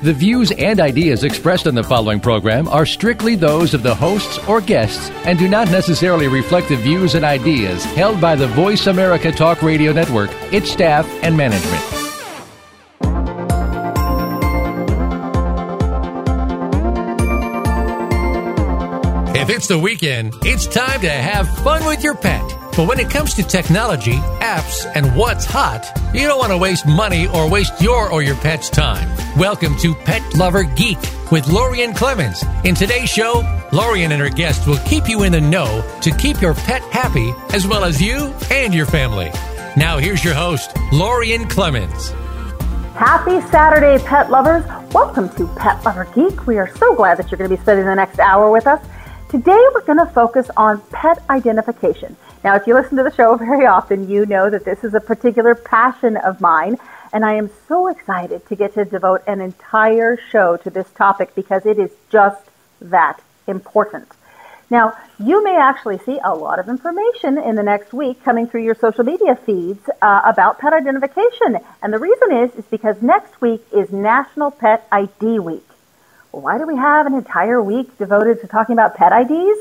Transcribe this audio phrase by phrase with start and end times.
[0.00, 4.38] The views and ideas expressed on the following program are strictly those of the hosts
[4.46, 8.86] or guests and do not necessarily reflect the views and ideas held by the Voice
[8.86, 11.82] America Talk Radio Network, its staff, and management.
[19.36, 22.67] If it's the weekend, it's time to have fun with your pet.
[22.78, 26.86] But when it comes to technology, apps, and what's hot, you don't want to waste
[26.86, 29.08] money or waste your or your pet's time.
[29.36, 30.96] Welcome to Pet Lover Geek
[31.32, 32.44] with Lorien Clemens.
[32.62, 36.40] In today's show, Lorien and her guests will keep you in the know to keep
[36.40, 39.32] your pet happy as well as you and your family.
[39.76, 42.10] Now, here's your host, Lorien Clemens.
[42.94, 44.64] Happy Saturday, pet lovers.
[44.92, 46.46] Welcome to Pet Lover Geek.
[46.46, 48.80] We are so glad that you're going to be spending the next hour with us.
[49.28, 52.16] Today, we're going to focus on pet identification.
[52.42, 55.00] Now, if you listen to the show very often, you know that this is a
[55.00, 56.78] particular passion of mine,
[57.12, 61.34] and I am so excited to get to devote an entire show to this topic
[61.34, 62.42] because it is just
[62.80, 64.08] that important.
[64.70, 68.64] Now, you may actually see a lot of information in the next week coming through
[68.64, 71.58] your social media feeds uh, about pet identification.
[71.82, 75.67] And the reason is, is because next week is National Pet ID Week.
[76.30, 79.58] Why do we have an entire week devoted to talking about pet IDs?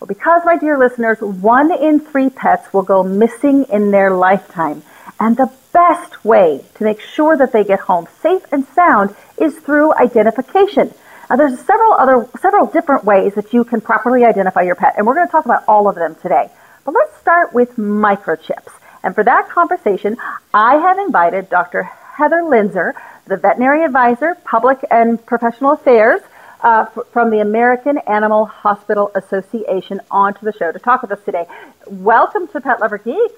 [0.00, 4.82] Well, because, my dear listeners, one in three pets will go missing in their lifetime.
[5.20, 9.58] And the best way to make sure that they get home safe and sound is
[9.58, 10.92] through identification.
[11.30, 15.06] Now, there's several other, several different ways that you can properly identify your pet, and
[15.06, 16.50] we're going to talk about all of them today.
[16.84, 18.72] But let's start with microchips.
[19.04, 20.16] And for that conversation,
[20.52, 21.84] I have invited Dr.
[21.84, 22.94] Heather Loenser,
[23.28, 26.22] the veterinary advisor, public and professional affairs
[26.62, 31.20] uh, f- from the American Animal Hospital Association, onto the show to talk with us
[31.24, 31.46] today.
[31.86, 33.32] Welcome to Pet Lover Geek.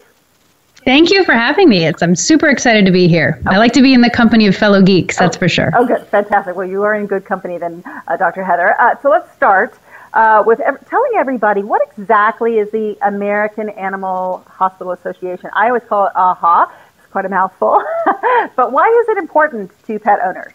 [0.85, 1.85] Thank you for having me.
[1.85, 3.39] It's, I'm super excited to be here.
[3.41, 3.57] Okay.
[3.57, 5.71] I like to be in the company of fellow geeks, that's oh, for sure.
[5.75, 6.07] Oh, good.
[6.07, 6.57] Fantastic.
[6.57, 8.45] Well, you are in good company then, uh, Dr.
[8.45, 8.81] Heather.
[8.81, 9.77] Uh, so let's start
[10.15, 15.51] uh, with ev- telling everybody what exactly is the American Animal Hospital Association.
[15.53, 16.73] I always call it AHA.
[17.11, 17.83] Quite a mouthful.
[18.57, 20.53] but why is it important to pet owners?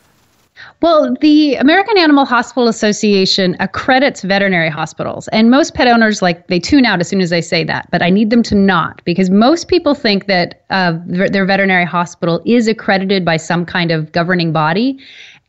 [0.81, 6.59] Well, the American Animal Hospital Association accredits veterinary hospitals, and most pet owners like they
[6.59, 7.89] tune out as soon as I say that.
[7.91, 12.41] But I need them to not because most people think that uh, their veterinary hospital
[12.45, 14.97] is accredited by some kind of governing body,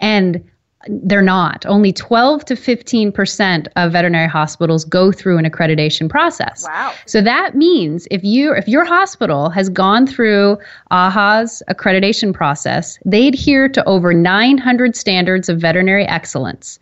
[0.00, 0.43] and
[0.88, 1.64] they're not.
[1.66, 6.64] Only 12 to 15% of veterinary hospitals go through an accreditation process.
[6.64, 6.92] Wow.
[7.06, 10.58] So that means if you if your hospital has gone through
[10.91, 16.78] AHA's accreditation process, they adhere to over 900 standards of veterinary excellence.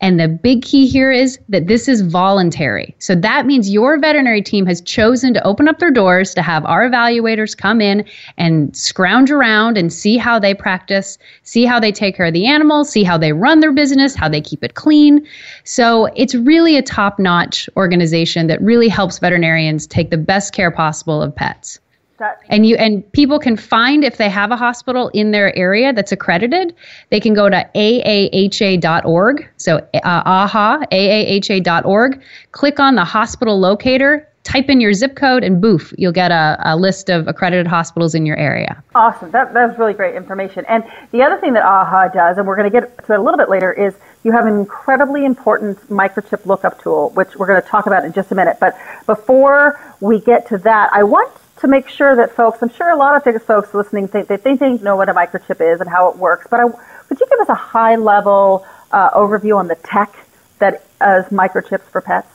[0.00, 2.94] And the big key here is that this is voluntary.
[3.00, 6.64] So that means your veterinary team has chosen to open up their doors to have
[6.66, 8.04] our evaluators come in
[8.36, 12.46] and scrounge around and see how they practice, see how they take care of the
[12.46, 15.26] animals, see how they run their business, how they keep it clean.
[15.64, 20.70] So it's really a top notch organization that really helps veterinarians take the best care
[20.70, 21.80] possible of pets.
[22.18, 25.92] That, and you and people can find if they have a hospital in their area
[25.92, 26.74] that's accredited
[27.10, 32.20] they can go to aaha.org so uh, aha aaha.org
[32.50, 36.56] click on the hospital locator type in your zip code and boof you'll get a,
[36.64, 38.82] a list of accredited hospitals in your area.
[38.94, 39.30] Awesome.
[39.30, 40.64] That, that's really great information.
[40.68, 43.22] And the other thing that aha does and we're going to get to it a
[43.22, 47.60] little bit later is you have an incredibly important microchip lookup tool which we're going
[47.60, 48.56] to talk about in just a minute.
[48.58, 48.76] But
[49.06, 51.30] before we get to that i want
[51.60, 54.60] to make sure that folks, I'm sure a lot of folks listening think they think
[54.60, 56.68] they know what a microchip is and how it works, but I,
[57.08, 60.14] could you give us a high level uh, overview on the tech
[60.58, 62.28] that is microchips for pets?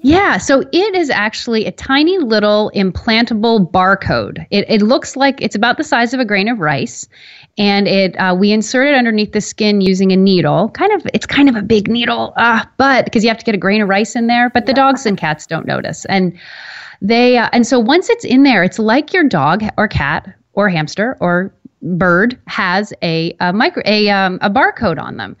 [0.00, 4.44] Yeah, so it is actually a tiny little implantable barcode.
[4.50, 7.08] It, it looks like it's about the size of a grain of rice,
[7.56, 10.70] and it uh, we insert it underneath the skin using a needle.
[10.70, 13.54] Kind of, it's kind of a big needle, uh, but because you have to get
[13.54, 14.50] a grain of rice in there.
[14.50, 16.36] But the dogs and cats don't notice, and
[17.00, 20.68] they uh, and so once it's in there, it's like your dog or cat or
[20.68, 21.52] hamster or
[21.82, 25.36] bird has a, a micro a um, a barcode on them.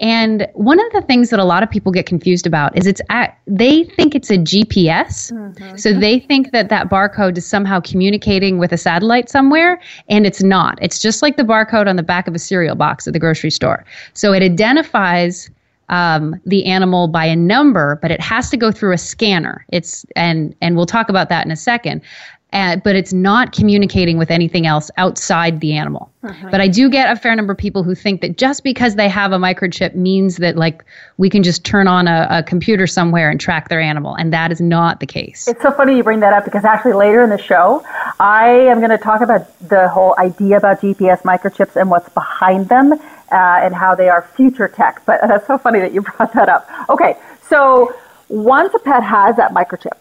[0.00, 3.00] And one of the things that a lot of people get confused about is it's
[3.10, 5.32] at, they think it's a GPS.
[5.32, 5.76] Mm-hmm.
[5.76, 10.42] So they think that that barcode is somehow communicating with a satellite somewhere, and it's
[10.42, 10.78] not.
[10.80, 13.50] It's just like the barcode on the back of a cereal box at the grocery
[13.50, 13.84] store.
[14.14, 15.50] So it identifies
[15.88, 19.64] um, the animal by a number, but it has to go through a scanner.
[19.70, 22.02] It's and and we'll talk about that in a second.
[22.50, 26.10] and, but it's not communicating with anything else outside the animal.
[26.22, 26.48] Uh-huh.
[26.50, 29.08] But I do get a fair number of people who think that just because they
[29.08, 30.82] have a microchip means that like
[31.18, 34.50] we can just turn on a, a, computer somewhere and track their animal, and that
[34.50, 35.46] is not the case.
[35.46, 37.84] It's so funny you bring that up because actually later in the show,
[38.18, 42.70] I am going to talk about the whole idea about GPS microchips and what's behind
[42.70, 42.98] them
[43.30, 45.02] uh, and how they are future tech.
[45.06, 46.68] But that's so funny that you brought that up.
[46.88, 47.16] Okay,
[47.48, 47.94] so
[48.28, 49.96] once a pet has that microchip,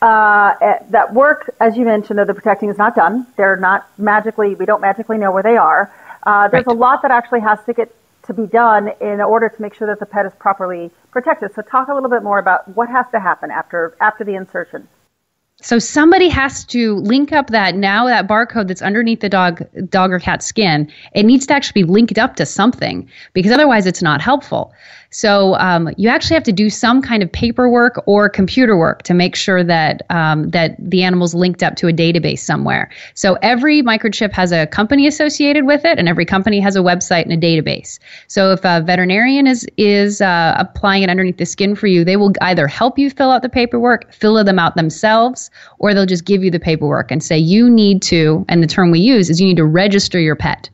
[0.00, 3.26] uh, eh, that work, as you mentioned, of the protecting is not done.
[3.36, 5.92] They're not magically, we don't magically know where they are.
[6.22, 6.76] Uh, there's right.
[6.76, 7.94] a lot that actually has to get
[8.26, 11.54] to be done in order to make sure that the pet is properly protected.
[11.54, 14.86] So talk a little bit more about what has to happen after, after the insertion.
[15.60, 20.12] So somebody has to link up that now that barcode that's underneath the dog dog
[20.12, 20.90] or cat skin.
[21.14, 24.72] It needs to actually be linked up to something because otherwise it's not helpful.
[25.10, 29.14] So um, you actually have to do some kind of paperwork or computer work to
[29.14, 32.90] make sure that um, that the animal's linked up to a database somewhere.
[33.14, 37.22] So every microchip has a company associated with it, and every company has a website
[37.22, 37.98] and a database.
[38.26, 42.16] So if a veterinarian is is uh, applying it underneath the skin for you, they
[42.16, 46.24] will either help you fill out the paperwork, fill them out themselves, or they'll just
[46.24, 48.44] give you the paperwork and say you need to.
[48.48, 50.68] And the term we use is you need to register your pet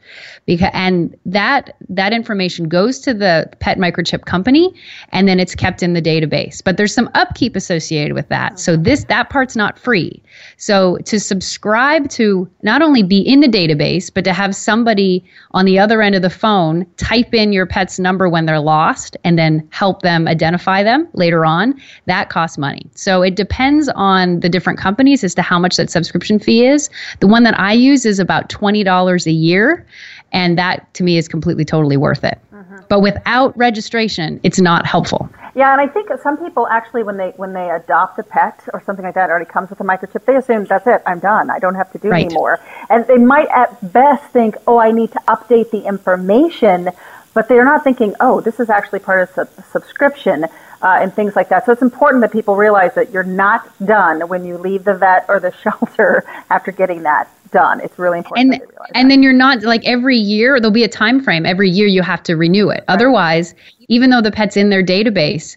[0.46, 4.74] because and that that information goes to the pet microchip company
[5.10, 6.62] and then it's kept in the database.
[6.62, 8.58] But there's some upkeep associated with that.
[8.58, 10.22] So this that part's not free.
[10.56, 15.64] So to subscribe to not only be in the database but to have somebody on
[15.64, 19.38] the other end of the phone type in your pet's number when they're lost and
[19.38, 22.86] then help them identify them later on that costs money.
[22.94, 26.90] So it depends on the different companies as to how much that subscription fee is.
[27.20, 29.86] The one that i use is about $20 a year
[30.34, 32.38] and that to me is completely totally worth it.
[32.52, 32.76] Mm-hmm.
[32.88, 35.30] But without registration, it's not helpful.
[35.54, 38.82] Yeah, and I think some people actually, when they when they adopt a pet or
[38.84, 40.24] something like that, already comes with a microchip.
[40.24, 41.00] They assume that's it.
[41.06, 41.48] I'm done.
[41.48, 42.26] I don't have to do right.
[42.26, 42.58] anymore.
[42.90, 46.90] And they might at best think, oh, I need to update the information,
[47.34, 50.46] but they're not thinking, oh, this is actually part of the subscription.
[50.82, 51.64] Uh, and things like that.
[51.64, 55.24] So it's important that people realize that you're not done when you leave the vet
[55.30, 57.80] or the shelter after getting that done.
[57.80, 58.52] It's really important.
[58.52, 58.62] And
[58.94, 59.08] and that.
[59.08, 61.46] then you're not like every year there'll be a time frame.
[61.46, 62.74] Every year you have to renew it.
[62.74, 62.84] Right.
[62.88, 63.54] Otherwise,
[63.88, 65.56] even though the pet's in their database,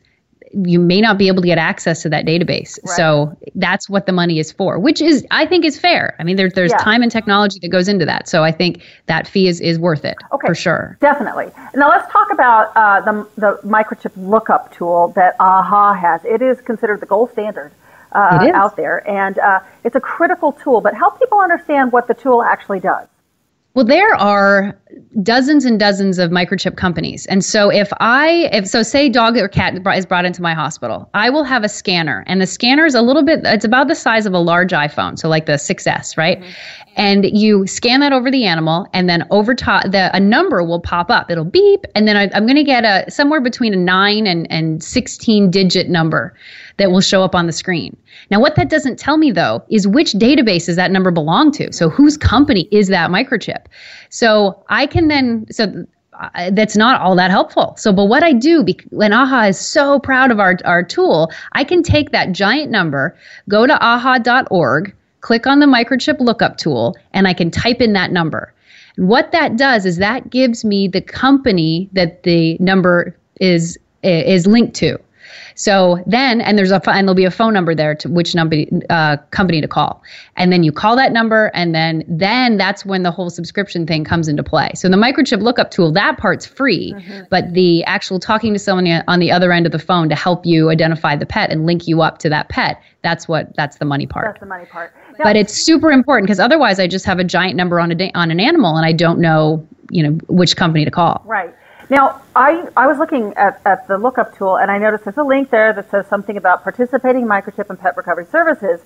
[0.53, 2.79] you may not be able to get access to that database.
[2.83, 2.95] Right.
[2.95, 6.15] So that's what the money is for, which is I think is fair.
[6.19, 6.77] I mean, there's there's yeah.
[6.77, 8.27] time and technology that goes into that.
[8.27, 10.47] So I think that fee is, is worth it okay.
[10.47, 10.97] for sure.
[11.01, 11.51] Definitely.
[11.75, 16.23] Now let's talk about uh, the the microchip lookup tool that AHA has.
[16.25, 17.71] It is considered the gold standard
[18.11, 19.07] uh, out there.
[19.09, 23.07] And uh, it's a critical tool, but help people understand what the tool actually does.
[23.77, 24.75] Well, there are
[25.21, 27.27] dozens and dozens of microchip companies.
[27.27, 31.07] And so if I if so say dog or cat is brought into my hospital,
[31.13, 33.93] I will have a scanner and the scanner is a little bit it's about the
[33.93, 36.39] size of a large iPhone, so like the 6S, right?
[36.39, 36.51] Mm-hmm.
[36.95, 40.81] And you scan that over the animal and then over top the a number will
[40.81, 41.29] pop up.
[41.29, 44.51] It'll beep and then I, am going to get a somewhere between a 9 and
[44.51, 46.33] and 16 digit number
[46.77, 47.97] that will show up on the screen.
[48.31, 51.71] Now, what that doesn't tell me though is which database that number belong to?
[51.73, 53.65] So, whose company is that microchip?
[54.09, 57.75] So, I can then, so uh, that's not all that helpful.
[57.77, 61.63] So, but what I do, when AHA is so proud of our, our tool, I
[61.63, 63.15] can take that giant number,
[63.49, 68.11] go to aha.org, click on the microchip lookup tool, and I can type in that
[68.11, 68.53] number.
[68.97, 74.47] And what that does is that gives me the company that the number is is
[74.47, 74.97] linked to.
[75.57, 78.57] So then, and there's a and there'll be a phone number there to which number
[78.91, 80.03] uh, company to call,
[80.35, 84.03] and then you call that number, and then then that's when the whole subscription thing
[84.03, 84.69] comes into play.
[84.75, 87.23] So the microchip lookup tool that part's free, mm-hmm.
[87.31, 90.45] but the actual talking to someone on the other end of the phone to help
[90.45, 93.85] you identify the pet and link you up to that pet, that's what that's the
[93.85, 94.27] money part.
[94.27, 94.93] That's the money part.
[95.17, 98.11] Now, but it's super important because otherwise, I just have a giant number on a
[98.13, 101.23] on an animal, and I don't know you know which company to call.
[101.25, 101.55] Right.
[101.89, 105.23] Now, I, I was looking at, at the lookup tool and I noticed there's a
[105.23, 108.81] link there that says something about participating microchip and pet recovery services.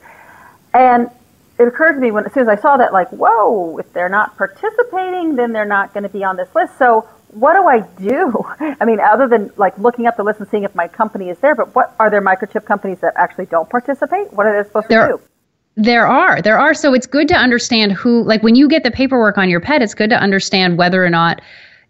[0.74, 1.10] And
[1.58, 4.10] it occurred to me when as soon as I saw that, like, whoa, if they're
[4.10, 6.78] not participating, then they're not going to be on this list.
[6.78, 8.46] So what do I do?
[8.80, 11.40] I mean, other than like looking up the list and seeing if my company is
[11.40, 14.32] there, but what are there microchip companies that actually don't participate?
[14.34, 15.24] What are they supposed there, to do?
[15.76, 16.42] There are.
[16.42, 16.74] There are.
[16.74, 19.82] So it's good to understand who, like when you get the paperwork on your pet,
[19.82, 21.42] it's good to understand whether or not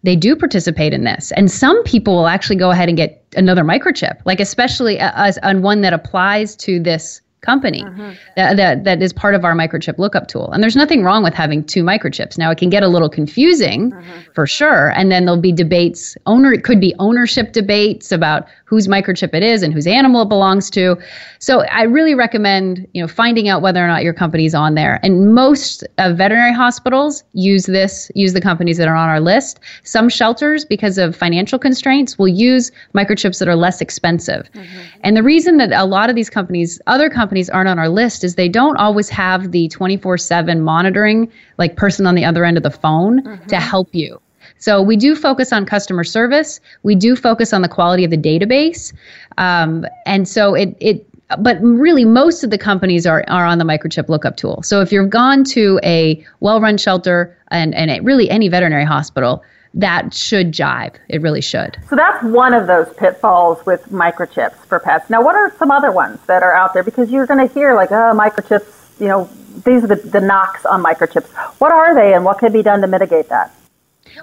[0.02, 1.32] they do participate in this.
[1.32, 5.62] And some people will actually go ahead and get another microchip, like especially as on
[5.62, 8.12] one that applies to this company mm-hmm.
[8.36, 10.50] that, that, that is part of our microchip lookup tool.
[10.52, 12.38] And there's nothing wrong with having two microchips.
[12.38, 14.20] Now it can get a little confusing mm-hmm.
[14.32, 14.90] for sure.
[14.90, 19.42] And then there'll be debates, owner it could be ownership debates about whose microchip it
[19.42, 20.96] is and whose animal it belongs to.
[21.40, 24.98] So I really recommend, you know, finding out whether or not your company's on there.
[25.02, 29.60] And most uh, veterinary hospitals use this, use the companies that are on our list.
[29.84, 34.50] Some shelters, because of financial constraints, will use microchips that are less expensive.
[34.54, 34.80] Mm-hmm.
[35.02, 38.24] And the reason that a lot of these companies, other companies aren't on our list
[38.24, 42.62] is they don't always have the 24/7 monitoring like person on the other end of
[42.62, 43.46] the phone mm-hmm.
[43.48, 44.18] to help you.
[44.62, 46.60] So we do focus on customer service.
[46.84, 48.92] We do focus on the quality of the database,
[49.36, 51.04] um, and so it it.
[51.40, 54.62] But really, most of the companies are, are on the microchip lookup tool.
[54.62, 59.42] So if you've gone to a well-run shelter and and really any veterinary hospital,
[59.74, 60.94] that should jive.
[61.08, 61.76] It really should.
[61.90, 65.10] So that's one of those pitfalls with microchips for pets.
[65.10, 66.84] Now, what are some other ones that are out there?
[66.84, 69.28] Because you're going to hear like, oh, microchips, you know,
[69.64, 71.26] these are the, the knocks on microchips.
[71.58, 73.52] What are they and what can be done to mitigate that?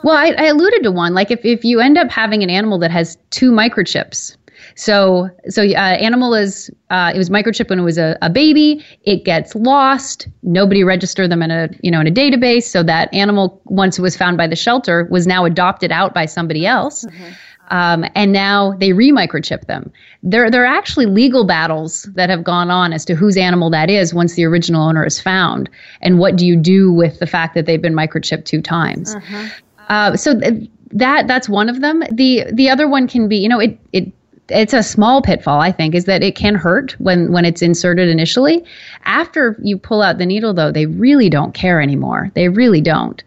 [0.04, 1.14] Well, I, I alluded to one.
[1.14, 4.36] Like if, if you end up having an animal that has two microchips,
[4.76, 8.86] so so uh, animal is uh, it was microchipped when it was a, a baby.
[9.04, 10.28] It gets lost.
[10.44, 12.64] Nobody registered them in a you know in a database.
[12.64, 16.26] So that animal once it was found by the shelter was now adopted out by
[16.26, 17.06] somebody else.
[17.06, 17.32] Mm-hmm.
[17.72, 19.92] Um, and now they re-microchip them.
[20.24, 23.92] There, there are actually legal battles that have gone on as to whose animal that
[23.92, 25.70] is once the original owner is found,
[26.02, 29.14] and what do you do with the fact that they've been microchipped two times.
[29.14, 29.48] Mm-hmm.
[29.90, 32.04] Uh, so th- that that's one of them.
[32.12, 34.12] The the other one can be, you know, it it
[34.52, 38.10] it's a small pitfall i think is that it can hurt when when it's inserted
[38.10, 38.64] initially.
[39.06, 42.32] After you pull out the needle though they really don't care anymore.
[42.34, 43.24] They really don't.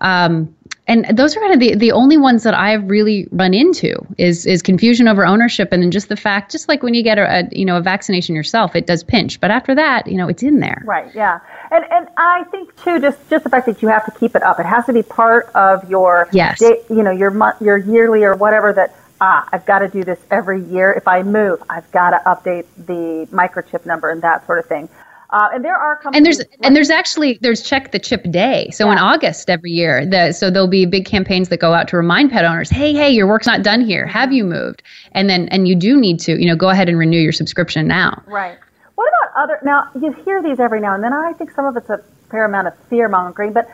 [0.00, 0.54] Um,
[0.88, 4.46] and those are kind of the, the only ones that I've really run into is
[4.46, 7.40] is confusion over ownership and then just the fact just like when you get a,
[7.40, 9.38] a, you know a vaccination yourself it does pinch.
[9.38, 10.82] But after that you know it's in there.
[10.86, 11.40] Right yeah.
[11.70, 14.42] And and I think too just just the fact that you have to keep it
[14.42, 14.58] up.
[14.58, 16.58] It has to be part of your yes.
[16.58, 20.02] day, you know your month your yearly or whatever that ah I've got to do
[20.04, 20.92] this every year.
[20.92, 24.88] If I move I've got to update the microchip number and that sort of thing
[25.30, 26.16] uh, and there are companies.
[26.16, 28.70] And there's and there's actually there's check the chip day.
[28.70, 28.92] So yeah.
[28.92, 32.30] in August every year, the, so there'll be big campaigns that go out to remind
[32.30, 34.06] pet owners, hey, hey, your work's not done here.
[34.06, 34.82] Have you moved?
[35.12, 37.86] And then and you do need to, you know, go ahead and renew your subscription
[37.86, 38.22] now.
[38.26, 38.58] Right.
[38.94, 39.58] What about other?
[39.62, 41.12] Now you hear these every now and then.
[41.12, 43.68] I think some of it's a fair amount of fear mongering, but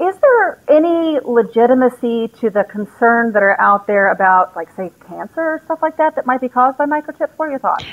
[0.00, 5.40] is there any legitimacy to the concerns that are out there about, like, say, cancer
[5.40, 7.30] or stuff like that that might be caused by microchips?
[7.36, 7.84] What are your thoughts?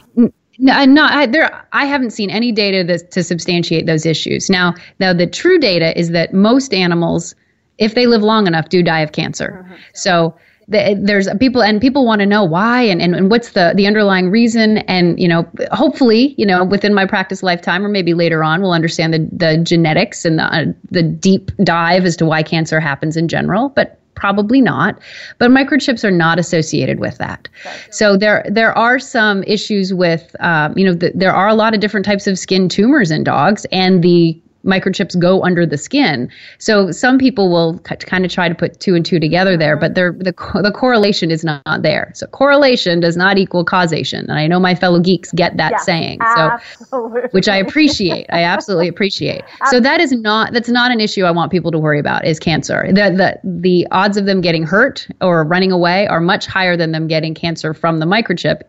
[0.61, 1.13] No, not.
[1.13, 4.49] I, there, I haven't seen any data that, to substantiate those issues.
[4.49, 7.33] Now, now the true data is that most animals,
[7.77, 9.63] if they live long enough, do die of cancer.
[9.63, 9.75] Mm-hmm.
[9.93, 10.35] So
[10.67, 13.87] the, there's people, and people want to know why and, and, and what's the the
[13.87, 14.79] underlying reason.
[14.79, 18.73] And you know, hopefully, you know, within my practice lifetime, or maybe later on, we'll
[18.73, 23.15] understand the the genetics and the uh, the deep dive as to why cancer happens
[23.15, 23.69] in general.
[23.69, 24.99] But Probably not,
[25.37, 27.47] but microchips are not associated with that.
[27.89, 31.73] So there there are some issues with, um, you know, the, there are a lot
[31.73, 36.29] of different types of skin tumors in dogs, and the microchips go under the skin.
[36.57, 39.95] So some people will kind of try to put two and two together there, but
[39.95, 42.11] the the correlation is not, not, there.
[42.13, 45.85] So correlation does not equal causation, and I know my fellow geeks get that yes,
[45.85, 46.19] saying.
[46.35, 48.25] So, which I appreciate.
[48.31, 49.43] I absolutely appreciate.
[49.69, 52.25] So that is not that's not an issue I want people to worry about.
[52.25, 56.45] Is cancer the the the odds of them getting hurt or running away are much
[56.45, 58.63] higher than them getting cancer from the microchip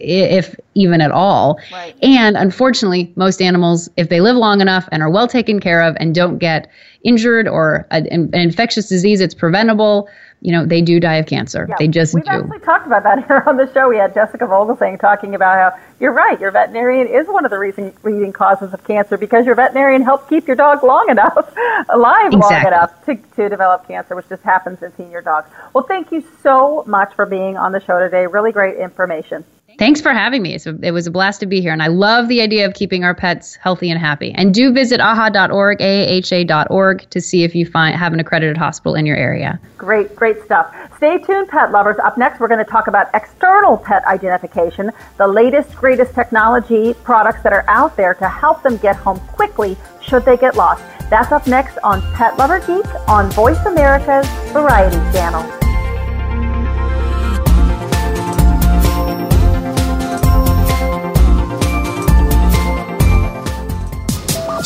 [0.00, 1.58] if even at all.
[1.72, 1.94] Right.
[2.02, 5.96] And unfortunately, most animals, if they live long enough and are well taken care of
[6.00, 6.70] and don't get
[7.04, 10.08] injured or a, an infectious disease, it's preventable.
[10.44, 11.66] You know, they do die of cancer.
[11.66, 11.76] Yeah.
[11.78, 12.30] They just We've do.
[12.30, 13.88] Actually talked about that here on the show.
[13.88, 16.38] We had Jessica Vogelsang talking about how you're right.
[16.38, 20.28] Your veterinarian is one of the reason, leading causes of cancer because your veterinarian helped
[20.28, 21.50] keep your dog long enough,
[21.88, 22.40] alive exactly.
[22.40, 25.48] long enough to, to develop cancer, which just happens in senior dogs.
[25.72, 28.26] Well, thank you so much for being on the show today.
[28.26, 29.46] Really great information.
[29.78, 30.56] Thanks for having me.
[30.82, 31.72] It was a blast to be here.
[31.72, 34.32] And I love the idea of keeping our pets healthy and happy.
[34.32, 39.06] And do visit aha.org, AAHA.org, to see if you find have an accredited hospital in
[39.06, 39.60] your area.
[39.76, 40.74] Great, great stuff.
[40.96, 41.96] Stay tuned, pet lovers.
[42.04, 47.42] Up next, we're going to talk about external pet identification, the latest, greatest technology products
[47.42, 50.84] that are out there to help them get home quickly should they get lost.
[51.10, 55.63] That's up next on Pet Lover Geek on Voice America's Variety Channel.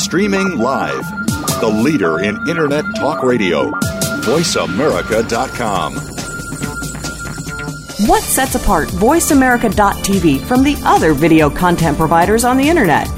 [0.08, 1.06] Streaming live.
[1.60, 3.70] The leader in Internet talk radio.
[4.22, 5.94] VoiceAmerica.com.
[8.08, 13.17] What sets apart VoiceAmerica.tv from the other video content providers on the Internet?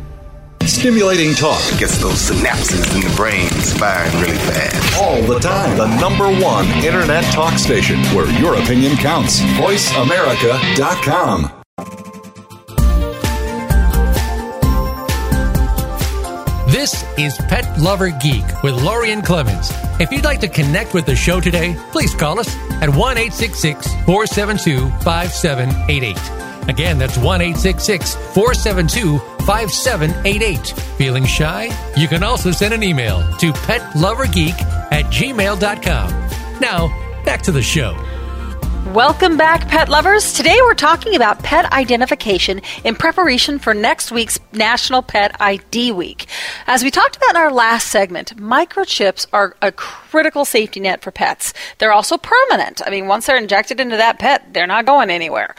[0.67, 1.59] Stimulating talk.
[1.77, 5.01] Gets those synapses in the brain firing really fast.
[5.01, 5.77] All the time.
[5.77, 9.39] The number one internet talk station where your opinion counts.
[9.41, 11.51] VoiceAmerica.com.
[16.67, 19.69] This is Pet Lover Geek with Lorien Clemens.
[19.99, 24.89] If you'd like to connect with the show today, please call us at 1 472
[25.03, 26.40] 5788.
[26.67, 30.67] Again, that's 1 472 5788.
[30.97, 31.69] Feeling shy?
[31.97, 36.59] You can also send an email to petlovergeek at gmail.com.
[36.59, 37.97] Now, back to the show.
[38.93, 40.33] Welcome back, pet lovers.
[40.33, 46.25] Today we're talking about pet identification in preparation for next week's National Pet ID Week.
[46.67, 51.11] As we talked about in our last segment, microchips are a critical safety net for
[51.11, 51.53] pets.
[51.77, 52.81] They're also permanent.
[52.85, 55.55] I mean, once they're injected into that pet, they're not going anywhere.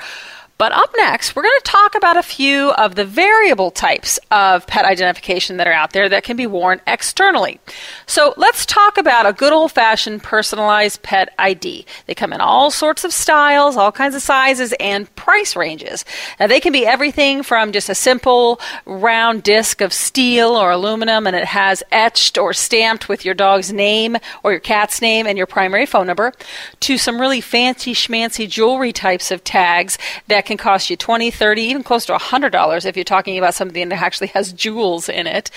[0.59, 4.67] But up next, we're going to talk about a few of the variable types of
[4.67, 7.59] pet identification that are out there that can be worn externally.
[8.07, 11.85] So let's talk about a good old fashioned personalized pet ID.
[12.07, 16.05] They come in all sorts of styles, all kinds of sizes, and price ranges.
[16.39, 21.27] Now, they can be everything from just a simple round disc of steel or aluminum
[21.27, 25.37] and it has etched or stamped with your dog's name or your cat's name and
[25.37, 26.33] your primary phone number
[26.81, 31.31] to some really fancy schmancy jewelry types of tags that can can cost you 20
[31.31, 35.27] 30 even close to $100 if you're talking about something that actually has jewels in
[35.27, 35.51] it.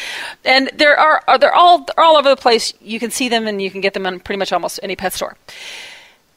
[0.44, 2.74] And there are, they're all, they're all over the place.
[2.82, 5.14] You can see them and you can get them in pretty much almost any pet
[5.14, 5.36] store.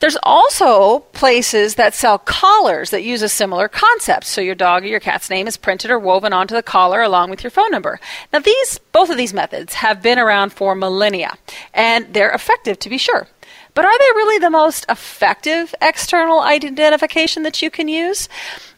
[0.01, 4.27] There's also places that sell collars that use a similar concept.
[4.27, 7.31] So your dog or your cat's name is printed or woven onto the collar along
[7.31, 7.99] with your phone number.
[8.33, 11.37] Now these both of these methods have been around for millennia
[11.75, 13.27] and they're effective to be sure.
[13.75, 18.29] But are they really the most effective external identification that you can use?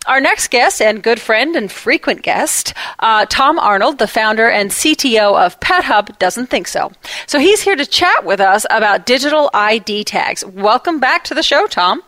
[0.06, 4.70] Our next guest and good friend and frequent guest, uh, Tom Arnold, the founder and
[4.70, 6.90] CTO of Pet Hub, doesn't think so.
[7.26, 10.44] So he's here to chat with us about digital ID tags.
[10.44, 12.02] Welcome back to the show, Tom.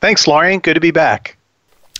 [0.00, 0.58] Thanks, Lauren.
[0.58, 1.36] Good to be back.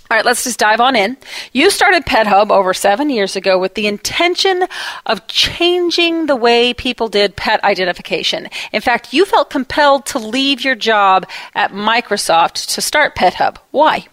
[0.09, 1.17] All right, let's just dive on in.
[1.51, 4.65] You started Pet Hub over seven years ago with the intention
[5.05, 8.47] of changing the way people did pet identification.
[8.71, 13.59] In fact, you felt compelled to leave your job at Microsoft to start Pet Hub.
[13.71, 14.07] Why?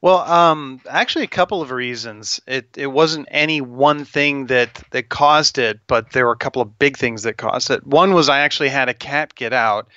[0.00, 2.40] Well, um, actually, a couple of reasons.
[2.46, 6.62] It it wasn't any one thing that that caused it, but there were a couple
[6.62, 7.86] of big things that caused it.
[7.86, 9.88] One was I actually had a cat get out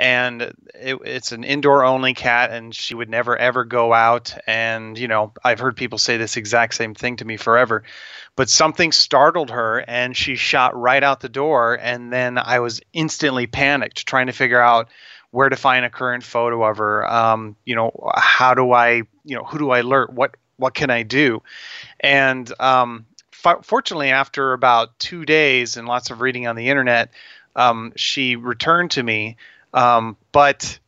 [0.00, 0.40] and
[0.74, 4.34] it, it's an indoor only cat and she would never ever go out.
[4.46, 7.84] And you know i've heard people say this exact same thing to me forever.
[8.34, 12.80] But something startled her and she shot right out the door and then i was
[12.92, 14.88] instantly panicked trying to figure out
[15.32, 17.08] where to find a current photo of her.
[17.08, 20.12] Um, you know how do i you know who do i alert?
[20.12, 21.42] What what can i do?
[22.00, 27.10] And um, fortunately after about two days and lots of reading on the internet
[27.56, 29.36] um, she returned to me
[29.74, 30.78] um, but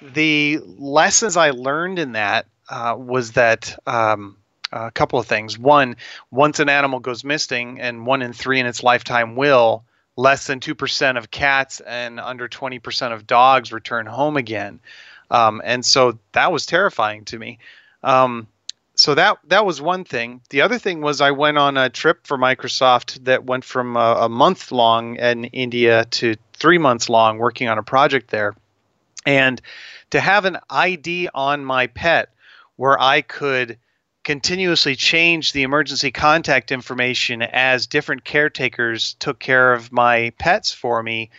[0.00, 4.36] the lessons I learned in that uh, was that um,
[4.72, 5.58] a couple of things.
[5.58, 5.96] One,
[6.30, 9.84] once an animal goes missing, and one in three in its lifetime will,
[10.16, 14.80] less than 2% of cats and under 20% of dogs return home again.
[15.30, 17.58] Um, and so that was terrifying to me.
[18.02, 18.46] Um,
[19.02, 20.42] so that that was one thing.
[20.50, 24.16] The other thing was I went on a trip for Microsoft that went from a,
[24.20, 28.54] a month long in India to three months long working on a project there.
[29.26, 29.60] And
[30.10, 32.28] to have an ID on my pet
[32.76, 33.76] where I could
[34.22, 41.02] continuously change the emergency contact information as different caretakers took care of my pets for
[41.02, 41.30] me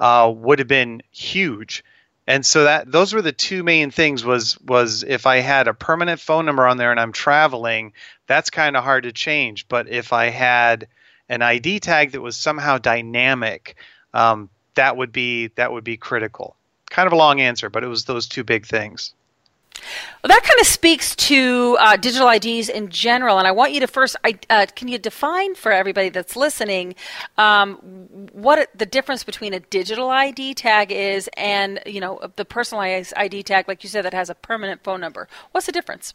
[0.00, 1.84] uh, would have been huge
[2.26, 5.74] and so that those were the two main things was was if i had a
[5.74, 7.92] permanent phone number on there and i'm traveling
[8.26, 9.68] that's kind of hard to change.
[9.68, 10.88] But if i had
[11.28, 13.76] an id tag that was somehow dynamic
[14.14, 16.56] um, that would be that would be critical.
[16.90, 19.14] Kind of a long answer but it was those two big things
[20.22, 23.80] well, that kind of speaks to uh, digital IDs in general, and I want you
[23.80, 24.16] to first.
[24.24, 26.94] Uh, can you define for everybody that's listening
[27.38, 27.76] um,
[28.32, 33.42] what the difference between a digital ID tag is and you know the personalized ID
[33.42, 35.28] tag, like you said, that has a permanent phone number?
[35.52, 36.14] What's the difference?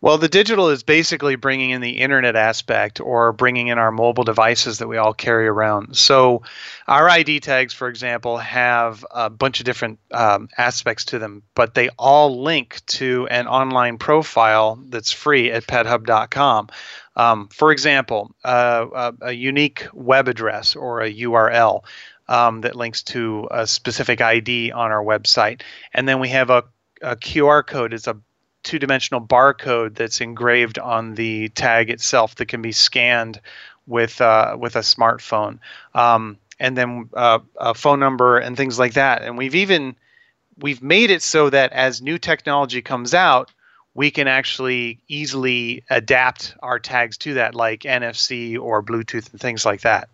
[0.00, 4.22] Well, the digital is basically bringing in the internet aspect or bringing in our mobile
[4.22, 5.96] devices that we all carry around.
[5.96, 6.42] So,
[6.86, 11.74] our ID tags, for example, have a bunch of different um, aspects to them, but
[11.74, 16.68] they all link to an online profile that's free at pethub.com.
[17.16, 21.82] Um, for example, uh, a, a, unique web address or a URL
[22.28, 25.62] um, that links to a specific ID on our website.
[25.92, 26.62] And then we have a,
[27.02, 27.92] a QR code.
[27.92, 28.18] It's a
[28.62, 33.40] two dimensional barcode that's engraved on the tag itself that can be scanned
[33.86, 35.58] with uh, with a smartphone,
[35.94, 39.22] um, and then uh, a phone number and things like that.
[39.22, 39.96] And we've even
[40.58, 43.50] we've made it so that as new technology comes out,
[43.94, 49.64] we can actually easily adapt our tags to that, like NFC or Bluetooth and things
[49.64, 50.08] like that.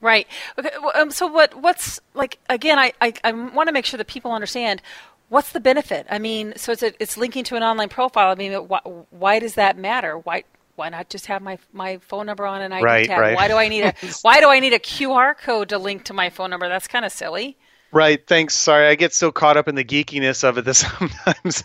[0.00, 0.26] Right.
[0.58, 0.70] Okay.
[0.94, 1.54] Um, so what?
[1.54, 2.78] What's like again?
[2.78, 4.82] I I, I want to make sure that people understand
[5.28, 6.06] what's the benefit?
[6.10, 8.30] I mean, so it's a, it's linking to an online profile.
[8.30, 10.18] I mean, why, why does that matter?
[10.18, 10.44] Why
[10.76, 13.18] why not just have my my phone number on an ID right, tag?
[13.18, 13.36] Right.
[13.36, 16.12] Why do I need a why do I need a QR code to link to
[16.12, 16.68] my phone number?
[16.68, 17.56] That's kind of silly.
[17.92, 18.24] Right.
[18.26, 18.54] Thanks.
[18.54, 21.64] Sorry, I get so caught up in the geekiness of it that sometimes.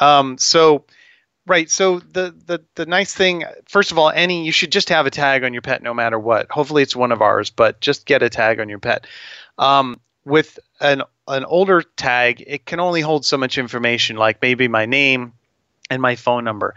[0.00, 0.84] um, so,
[1.46, 1.70] right.
[1.70, 5.10] So the the the nice thing, first of all, any you should just have a
[5.10, 6.50] tag on your pet, no matter what.
[6.50, 9.06] Hopefully, it's one of ours, but just get a tag on your pet.
[9.58, 14.68] Um, with an an older tag, it can only hold so much information, like maybe
[14.68, 15.32] my name
[15.90, 16.74] and my phone number.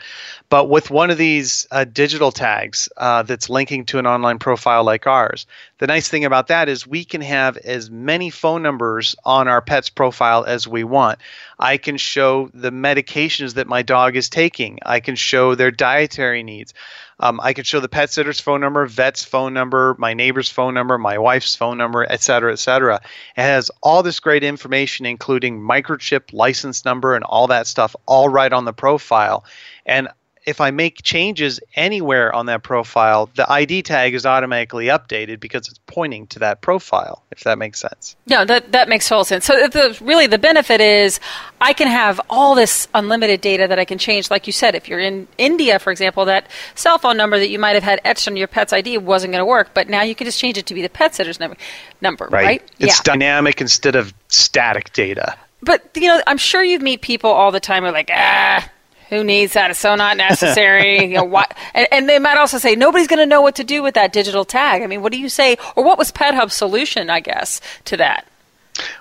[0.50, 4.84] But with one of these uh, digital tags uh, that's linking to an online profile
[4.84, 5.46] like ours,
[5.78, 9.62] the nice thing about that is we can have as many phone numbers on our
[9.62, 11.20] pet's profile as we want.
[11.60, 16.42] I can show the medications that my dog is taking, I can show their dietary
[16.42, 16.74] needs.
[17.24, 20.74] Um, I can show the pet sitter's phone number, vet's phone number, my neighbor's phone
[20.74, 22.96] number, my wife's phone number, et cetera, et cetera.
[23.38, 28.28] It has all this great information, including microchip license number and all that stuff, all
[28.28, 29.46] right on the profile.
[29.86, 30.10] And
[30.46, 35.68] if I make changes anywhere on that profile, the ID tag is automatically updated because
[35.70, 37.24] it's pointing to that profile.
[37.32, 38.16] If that makes sense.
[38.28, 39.46] No, that that makes total sense.
[39.46, 41.20] So the, really, the benefit is
[41.62, 44.30] I can have all this unlimited data that I can change.
[44.30, 47.60] Like you said, if you're in India, for example, that cell phone number that you
[47.60, 50.16] might have had etched on your pet's ID wasn't going to work, but now you
[50.16, 51.58] can just change it to be the pet sitter's number.
[52.02, 52.46] Number, right?
[52.46, 52.72] right?
[52.80, 53.04] It's yeah.
[53.04, 55.36] dynamic instead of static data.
[55.62, 58.70] But you know, I'm sure you meet people all the time who are like, ah
[59.10, 59.72] who needs that?
[59.72, 61.02] It's so not necessary.
[61.02, 61.56] you know, what?
[61.74, 64.14] And, and, they might also say nobody's going to know what to do with that
[64.14, 64.82] digital tag.
[64.82, 67.10] I mean, what do you say, or what was PetHub's solution?
[67.10, 68.28] I guess to that.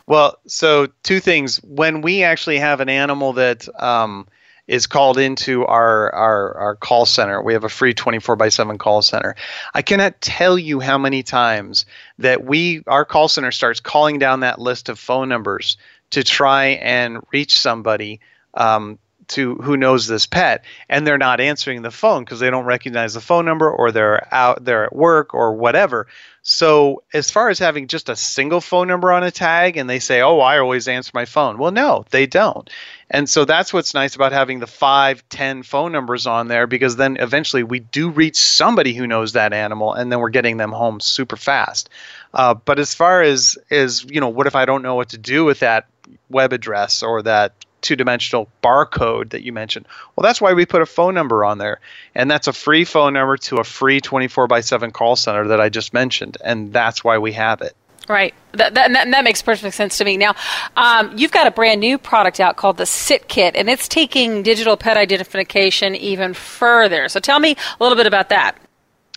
[0.07, 1.57] Well, so two things.
[1.63, 4.27] When we actually have an animal that um,
[4.69, 8.79] is called into our, our, our call center, we have a free 24 by 7
[8.79, 9.35] call center.
[9.75, 11.87] I cannot tell you how many times
[12.19, 15.77] that we our call center starts calling down that list of phone numbers
[16.11, 18.21] to try and reach somebody
[18.55, 18.99] um,
[19.33, 23.15] to who knows this pet and they're not answering the phone because they don't recognize
[23.15, 26.07] the phone number or they're out they're at work or whatever.
[26.45, 30.01] So as far as having just a single phone number on a tag and they
[30.01, 31.59] say oh i always answer my phone.
[31.59, 32.69] Well no they don't.
[33.11, 36.97] And so that's what's nice about having the five ten phone numbers on there because
[36.97, 40.73] then eventually we do reach somebody who knows that animal and then we're getting them
[40.73, 41.91] home super fast.
[42.35, 45.19] Uh, but as far as as you know what if i don't know what to
[45.19, 45.87] do with that
[46.31, 49.87] web address or that two dimensional barcode that you mentioned.
[50.17, 51.81] Well, that's why we put a phone number on there.
[52.15, 55.61] And that's a free phone number to a free 24 by 7 call center that
[55.61, 56.39] I just mentioned.
[56.45, 57.77] And that's why we have it.
[58.09, 58.35] Right.
[58.53, 60.17] That, that, that, makes perfect sense to me.
[60.17, 60.35] Now,
[60.77, 64.43] um, you've got a brand new product out called the Sit Kit, and it's taking
[64.43, 67.09] digital pet identification even further.
[67.09, 68.57] So tell me a little bit about that.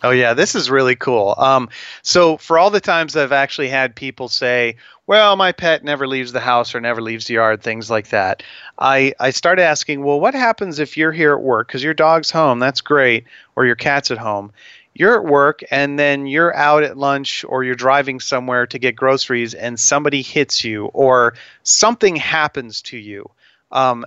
[0.04, 1.36] Oh yeah, this is really cool.
[1.38, 1.70] Um,
[2.02, 4.76] so for all the times I've actually had people say,
[5.08, 8.44] "Well, my pet never leaves the house or never leaves the yard," things like that,
[8.78, 12.30] I I started asking, "Well, what happens if you're here at work because your dog's
[12.30, 12.60] home?
[12.60, 14.52] That's great, or your cat's at home."
[14.98, 18.96] you're at work and then you're out at lunch or you're driving somewhere to get
[18.96, 23.30] groceries and somebody hits you or something happens to you.
[23.74, 24.06] Um,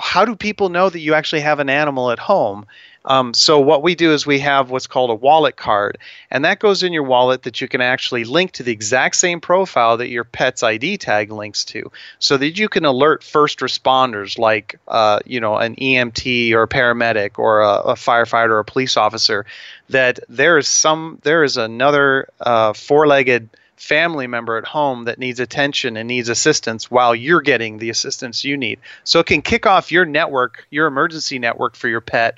[0.00, 2.66] how do people know that you actually have an animal at home?
[3.08, 5.96] Um, so what we do is we have what's called a wallet card,
[6.30, 9.40] and that goes in your wallet that you can actually link to the exact same
[9.40, 14.38] profile that your pet's ID tag links to, so that you can alert first responders
[14.38, 18.64] like uh, you know an EMT or a paramedic or a, a, firefighter or a
[18.64, 19.46] police officer
[19.88, 25.40] that there is some there is another uh, four-legged family member at home that needs
[25.40, 28.78] attention and needs assistance while you're getting the assistance you need.
[29.04, 32.36] So it can kick off your network, your emergency network for your pet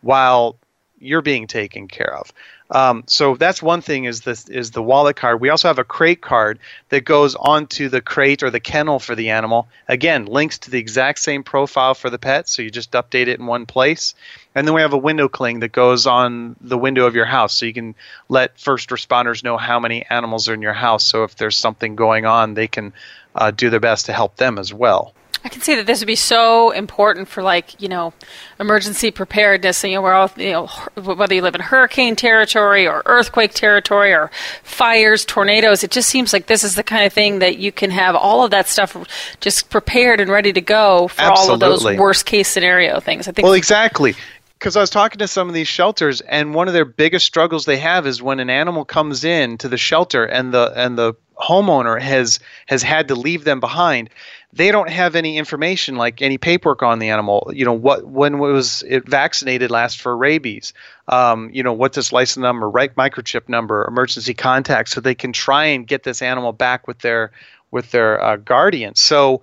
[0.00, 0.56] while
[1.00, 2.32] you're being taken care of.
[2.72, 5.40] Um, so that's one thing is this is the wallet card.
[5.40, 6.60] We also have a crate card
[6.90, 9.68] that goes onto the crate or the kennel for the animal.
[9.88, 13.40] Again, links to the exact same profile for the pet, so you just update it
[13.40, 14.14] in one place.
[14.54, 17.54] And then we have a window cling that goes on the window of your house,
[17.54, 17.96] so you can
[18.28, 21.04] let first responders know how many animals are in your house.
[21.04, 22.92] So if there's something going on, they can
[23.34, 25.14] uh, do their best to help them as well.
[25.42, 28.12] I can see that this would be so important for like you know
[28.58, 29.82] emergency preparedness.
[29.82, 34.12] You know, we're all you know whether you live in hurricane territory or earthquake territory
[34.12, 34.30] or
[34.62, 35.82] fires, tornadoes.
[35.82, 38.44] It just seems like this is the kind of thing that you can have all
[38.44, 38.96] of that stuff
[39.40, 41.66] just prepared and ready to go for Absolutely.
[41.66, 43.26] all of those worst case scenario things.
[43.26, 43.44] I think.
[43.44, 44.14] Well, exactly.
[44.58, 47.64] Because I was talking to some of these shelters, and one of their biggest struggles
[47.64, 51.14] they have is when an animal comes in to the shelter, and the and the
[51.40, 54.10] homeowner has has had to leave them behind
[54.52, 57.50] they don't have any information like any paperwork on the animal.
[57.54, 60.72] You know what when was it vaccinated last for rabies?
[61.08, 65.32] Um, you know what's its license number right microchip number emergency contact so they can
[65.32, 67.30] try and get this animal back with their
[67.70, 68.96] with their uh, guardian.
[68.96, 69.42] So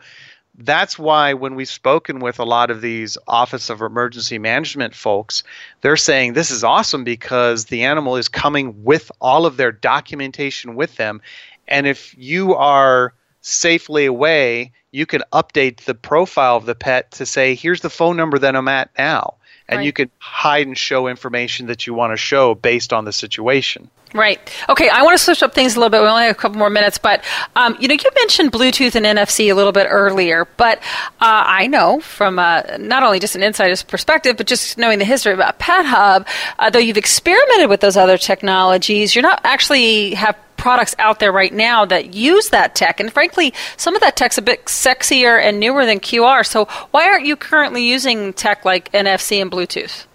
[0.59, 5.43] that's why when we've spoken with a lot of these office of emergency management folks
[5.81, 10.75] they're saying this is awesome because the animal is coming with all of their documentation
[10.75, 11.21] with them.
[11.67, 13.13] And if you are
[13.47, 18.17] safely away you can update the profile of the pet to say, here's the phone
[18.17, 19.35] number that I'm at now.
[19.69, 19.85] And right.
[19.85, 23.89] you can hide and show information that you want to show based on the situation.
[24.13, 24.39] Right.
[24.69, 24.87] Okay.
[24.87, 26.01] I want to switch up things a little bit.
[26.01, 27.23] We only have a couple more minutes, but
[27.57, 30.47] um, you know, you mentioned Bluetooth and NFC a little bit earlier.
[30.55, 30.79] But
[31.19, 35.05] uh, I know from uh, not only just an insider's perspective, but just knowing the
[35.05, 36.25] history about Pet Hub,
[36.57, 41.31] uh, though you've experimented with those other technologies, you're not actually have products out there
[41.31, 42.99] right now that use that tech.
[42.99, 46.45] And frankly, some of that tech's a bit sexier and newer than QR.
[46.45, 50.07] So why aren't you currently using tech like NFC and Bluetooth?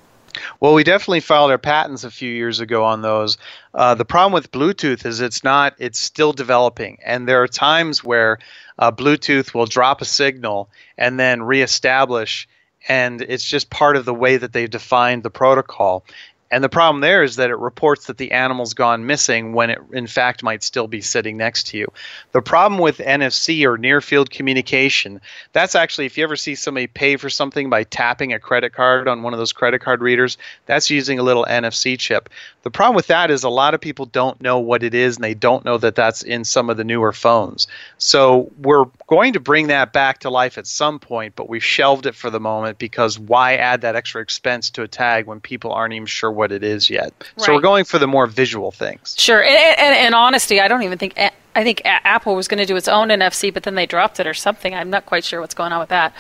[0.60, 3.38] Well, we definitely filed our patents a few years ago on those.
[3.72, 6.98] Uh, the problem with Bluetooth is it's not, it's still developing.
[7.02, 8.38] And there are times where
[8.78, 12.46] uh, Bluetooth will drop a signal and then reestablish
[12.88, 16.04] and it's just part of the way that they've defined the protocol.
[16.52, 19.78] And the problem there is that it reports that the animal's gone missing when it,
[19.90, 21.90] in fact, might still be sitting next to you.
[22.32, 25.22] The problem with NFC or near field communication,
[25.54, 29.08] that's actually, if you ever see somebody pay for something by tapping a credit card
[29.08, 30.36] on one of those credit card readers,
[30.66, 32.28] that's using a little NFC chip.
[32.64, 35.24] The problem with that is a lot of people don't know what it is and
[35.24, 37.66] they don't know that that's in some of the newer phones.
[37.96, 42.04] So we're going to bring that back to life at some point, but we've shelved
[42.04, 45.72] it for the moment because why add that extra expense to a tag when people
[45.72, 47.12] aren't even sure what it is yet.
[47.20, 47.46] Right.
[47.46, 49.14] So we're going for the more visual things.
[49.18, 49.42] Sure.
[49.42, 51.18] And, and, and honesty, I don't even think.
[51.54, 54.26] I think Apple was going to do its own NFC, but then they dropped it
[54.26, 54.74] or something.
[54.74, 56.14] I'm not quite sure what's going on with that.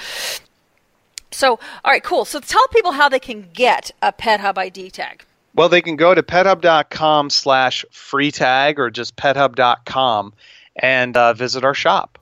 [1.30, 2.26] So, all right, cool.
[2.26, 5.24] So tell people how they can get a Pet Hub ID tag.
[5.54, 10.32] Well, they can go to pethub.com slash free tag or just pethub.com
[10.76, 12.18] and uh, visit our shop.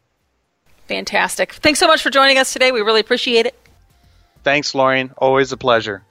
[0.89, 1.53] Fantastic.
[1.55, 2.73] Thanks so much for joining us today.
[2.73, 3.57] We really appreciate it.
[4.43, 5.13] Thanks, Lauren.
[5.19, 6.03] Always a pleasure.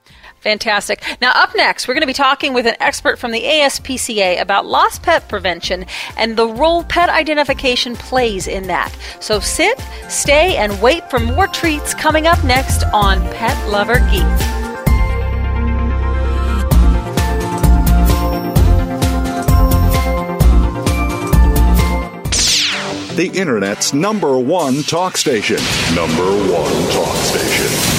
[0.41, 1.01] Fantastic.
[1.21, 4.65] Now, up next, we're going to be talking with an expert from the ASPCA about
[4.65, 5.85] lost pet prevention
[6.17, 8.95] and the role pet identification plays in that.
[9.19, 14.59] So sit, stay, and wait for more treats coming up next on Pet Lover Geek.
[23.19, 25.57] the Internet's number one talk station.
[25.93, 27.98] Number one talk station.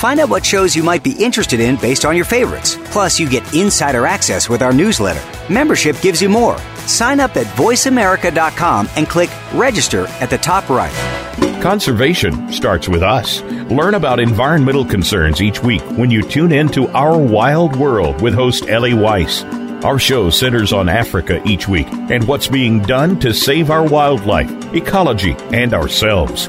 [0.00, 2.78] Find out what shows you might be interested in based on your favorites.
[2.84, 5.20] Plus, you get insider access with our newsletter.
[5.52, 6.56] Membership gives you more.
[6.86, 10.90] Sign up at voiceamerica.com and click register at the top right.
[11.60, 13.42] Conservation starts with us.
[13.70, 18.32] Learn about environmental concerns each week when you tune in to Our Wild World with
[18.32, 19.44] host Ellie Weiss.
[19.84, 24.50] Our show centers on Africa each week and what's being done to save our wildlife,
[24.74, 26.48] ecology, and ourselves.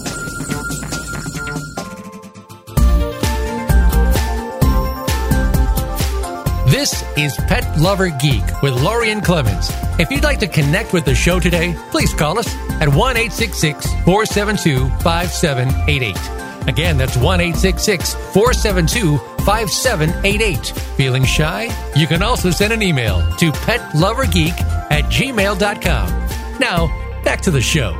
[6.81, 9.69] This is Pet Lover Geek with Lorien Clemens.
[9.99, 14.89] If you'd like to connect with the show today, please call us at 1 472
[15.03, 16.67] 5788.
[16.67, 20.65] Again, that's 1 472 5788.
[20.97, 21.69] Feeling shy?
[21.95, 26.59] You can also send an email to petlovergeek at gmail.com.
[26.59, 27.91] Now, back to the show.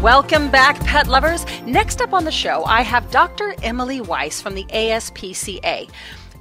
[0.00, 1.44] Welcome back, pet lovers.
[1.66, 3.54] Next up on the show, I have Dr.
[3.62, 5.90] Emily Weiss from the ASPCA.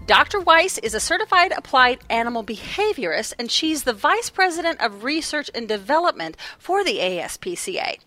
[0.08, 0.40] Dr.
[0.40, 5.68] Weiss is a certified applied animal behaviorist, and she's the vice president of research and
[5.68, 8.00] development for the ASPCA.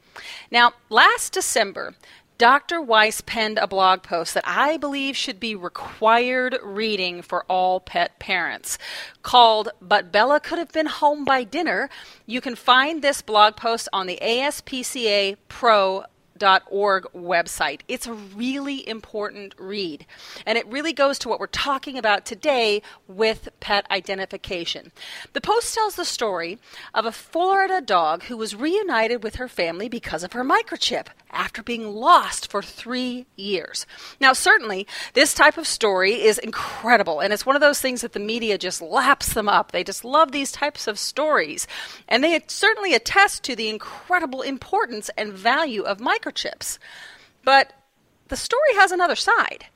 [0.50, 1.94] Now, last December,
[2.38, 2.80] Dr.
[2.80, 8.18] Weiss penned a blog post that I believe should be required reading for all pet
[8.18, 8.78] parents
[9.22, 11.90] called But Bella Could Have Been Home by Dinner.
[12.24, 16.04] You can find this blog post on the ASPCA Pro
[16.68, 17.80] org website.
[17.88, 20.06] It's a really important read,
[20.46, 24.92] and it really goes to what we're talking about today with pet identification.
[25.32, 26.58] The post tells the story
[26.94, 31.62] of a Florida dog who was reunited with her family because of her microchip after
[31.62, 33.86] being lost for three years.
[34.20, 38.12] Now, certainly, this type of story is incredible, and it's one of those things that
[38.12, 39.72] the media just laps them up.
[39.72, 41.66] They just love these types of stories,
[42.08, 46.78] and they certainly attest to the incredible importance and value of microchips.
[47.44, 47.72] But
[48.28, 49.66] the story has another side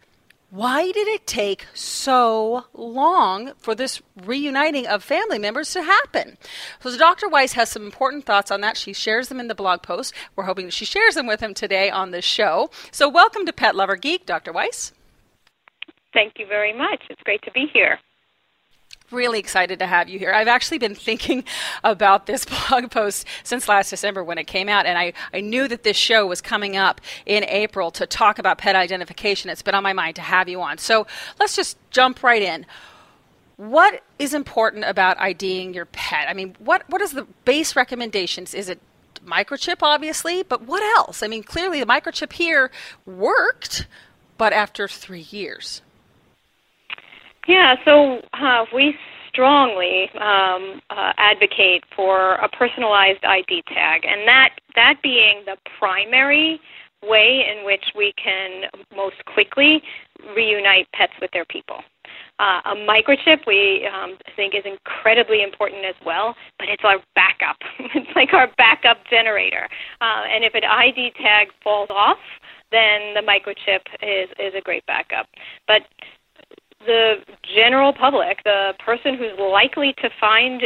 [0.50, 6.38] why did it take so long for this reuniting of family members to happen?
[6.78, 7.28] So, Dr.
[7.28, 8.76] Weiss has some important thoughts on that.
[8.76, 10.14] She shares them in the blog post.
[10.36, 12.70] We're hoping that she shares them with him today on this show.
[12.92, 14.52] So, welcome to Pet Lover Geek, Dr.
[14.52, 14.92] Weiss.
[16.12, 17.02] Thank you very much.
[17.10, 17.98] It's great to be here
[19.10, 20.32] really excited to have you here.
[20.32, 21.44] I've actually been thinking
[21.84, 25.68] about this blog post since last December when it came out, and I, I knew
[25.68, 29.50] that this show was coming up in April to talk about pet identification.
[29.50, 30.78] It's been on my mind to have you on.
[30.78, 31.06] So
[31.38, 32.66] let's just jump right in.
[33.56, 36.28] What is important about IDing your pet?
[36.28, 38.52] I mean, what, what is the base recommendations?
[38.52, 38.80] Is it
[39.24, 41.22] microchip, obviously, but what else?
[41.22, 42.70] I mean, clearly the microchip here
[43.06, 43.86] worked,
[44.38, 45.82] but after three years.
[47.46, 48.96] Yeah, so uh, we
[49.28, 56.61] strongly um, uh, advocate for a personalized ID tag, and that that being the primary
[57.02, 58.64] way in which we can
[58.96, 59.83] most quickly
[60.35, 61.80] reunite pets with their people.
[62.38, 67.57] Uh, a microchip we um, think is incredibly important as well, but it's our backup.
[67.94, 69.68] it's like our backup generator.
[70.00, 72.18] Uh, and if an ID tag falls off,
[72.72, 75.26] then the microchip is, is a great backup.
[75.68, 75.83] But
[76.86, 80.62] the general public, the person who's likely to find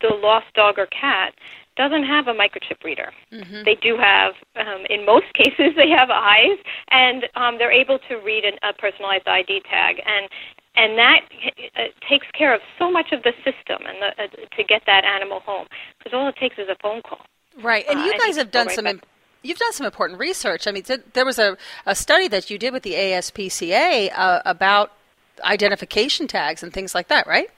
[0.00, 1.34] the lost dog or cat,
[1.76, 3.12] doesn't have a microchip reader.
[3.32, 3.62] Mm-hmm.
[3.64, 6.58] They do have, um, in most cases, they have eyes,
[6.90, 10.28] and um, they're able to read an, a personalized ID tag, and
[10.74, 11.20] and that
[11.76, 15.04] uh, takes care of so much of the system and the, uh, to get that
[15.04, 15.66] animal home
[15.98, 17.20] because all it takes is a phone call.
[17.62, 18.86] Right, and uh, you guys have done right some.
[18.86, 19.06] Imp-
[19.42, 20.66] you've done some important research.
[20.66, 24.92] I mean, there was a, a study that you did with the ASPCA uh, about
[25.44, 27.48] identification tags and things like that, right?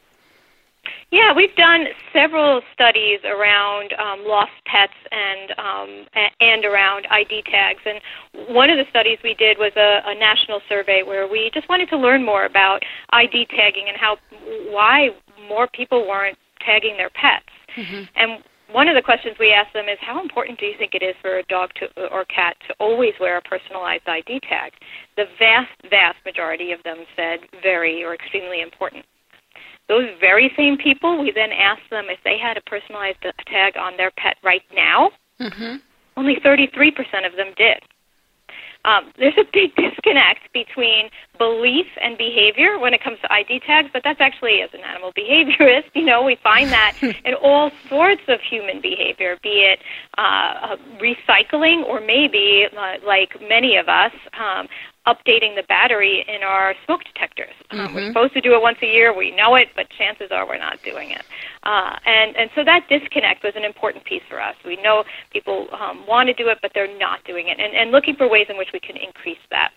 [1.10, 6.06] Yeah, we've done several studies around um, lost pets and um,
[6.40, 7.80] and around ID tags.
[7.86, 8.00] And
[8.54, 11.88] one of the studies we did was a, a national survey where we just wanted
[11.90, 14.18] to learn more about ID tagging and how
[14.70, 15.10] why
[15.48, 17.46] more people weren't tagging their pets.
[17.76, 18.02] Mm-hmm.
[18.16, 18.42] And
[18.74, 21.14] one of the questions we ask them is, how important do you think it is
[21.22, 24.72] for a dog to, or cat to always wear a personalized ID tag?
[25.16, 29.04] The vast, vast majority of them said very or extremely important.
[29.88, 33.96] Those very same people, we then asked them if they had a personalized tag on
[33.96, 35.12] their pet right now.
[35.40, 35.76] Mm-hmm.
[36.16, 36.90] Only 33%
[37.24, 37.78] of them did.
[38.84, 41.08] Um, there's a big disconnect between
[41.38, 45.12] belief and behavior when it comes to ID tags, but that's actually, as an animal
[45.12, 49.80] behaviorist, you know, we find that in all sorts of human behavior, be it
[50.18, 54.68] uh, recycling or maybe, uh, like many of us, um,
[55.06, 57.52] updating the battery in our smoke detectors.
[57.70, 57.94] Um, mm-hmm.
[57.94, 59.16] we're supposed to do it once a year.
[59.16, 61.22] We know it, but chances are we're not doing it.
[61.62, 64.54] Uh, and and so that disconnect was an important piece for us.
[64.64, 67.90] We know people um, want to do it, but they're not doing it, and and
[67.90, 69.72] looking for ways in which we can increase that.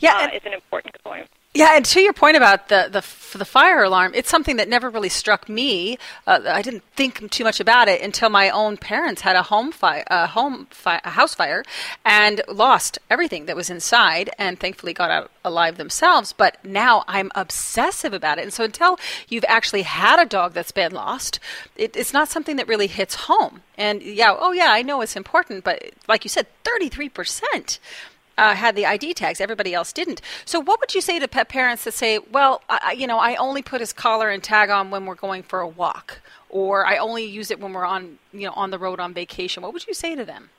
[0.00, 1.28] Yeah, uh, is an important component.
[1.54, 4.88] Yeah, and to your point about the the, the fire alarm, it's something that never
[4.88, 5.98] really struck me.
[6.26, 9.70] Uh, I didn't think too much about it until my own parents had a home
[9.70, 11.62] fire, a home a house fire,
[12.06, 16.32] and lost everything that was inside, and thankfully got out alive themselves.
[16.32, 18.98] But now I'm obsessive about it, and so until
[19.28, 21.38] you've actually had a dog that's been lost,
[21.76, 23.60] it, it's not something that really hits home.
[23.76, 27.78] And yeah, oh yeah, I know it's important, but like you said, thirty three percent
[28.38, 29.40] uh, had the ID tags.
[29.40, 30.20] Everybody else didn't.
[30.44, 33.36] So, what would you say to pet parents that say, "Well, I, you know, I
[33.36, 36.96] only put his collar and tag on when we're going for a walk, or I
[36.96, 39.62] only use it when we're on, you know, on the road on vacation"?
[39.62, 40.50] What would you say to them?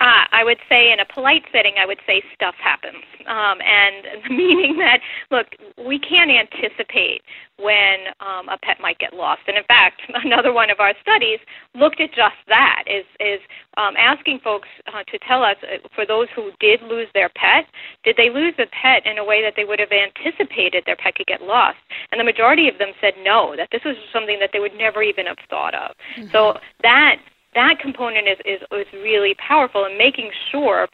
[0.00, 3.04] Uh, I would say in a polite setting, I would say stuff happens.
[3.26, 4.04] Um, and
[4.36, 5.46] meaning that, look,
[5.78, 7.22] we can't anticipate
[7.58, 9.42] when um, a pet might get lost.
[9.46, 11.38] And in fact, another one of our studies
[11.74, 13.40] looked at just that, is, is
[13.76, 17.66] um, asking folks uh, to tell us, uh, for those who did lose their pet,
[18.02, 21.14] did they lose the pet in a way that they would have anticipated their pet
[21.14, 21.78] could get lost?
[22.10, 25.04] And the majority of them said no, that this was something that they would never
[25.04, 25.94] even have thought of.
[26.18, 26.30] Mm-hmm.
[26.32, 27.20] So that
[27.54, 30.88] that component is, is, is really powerful in making sure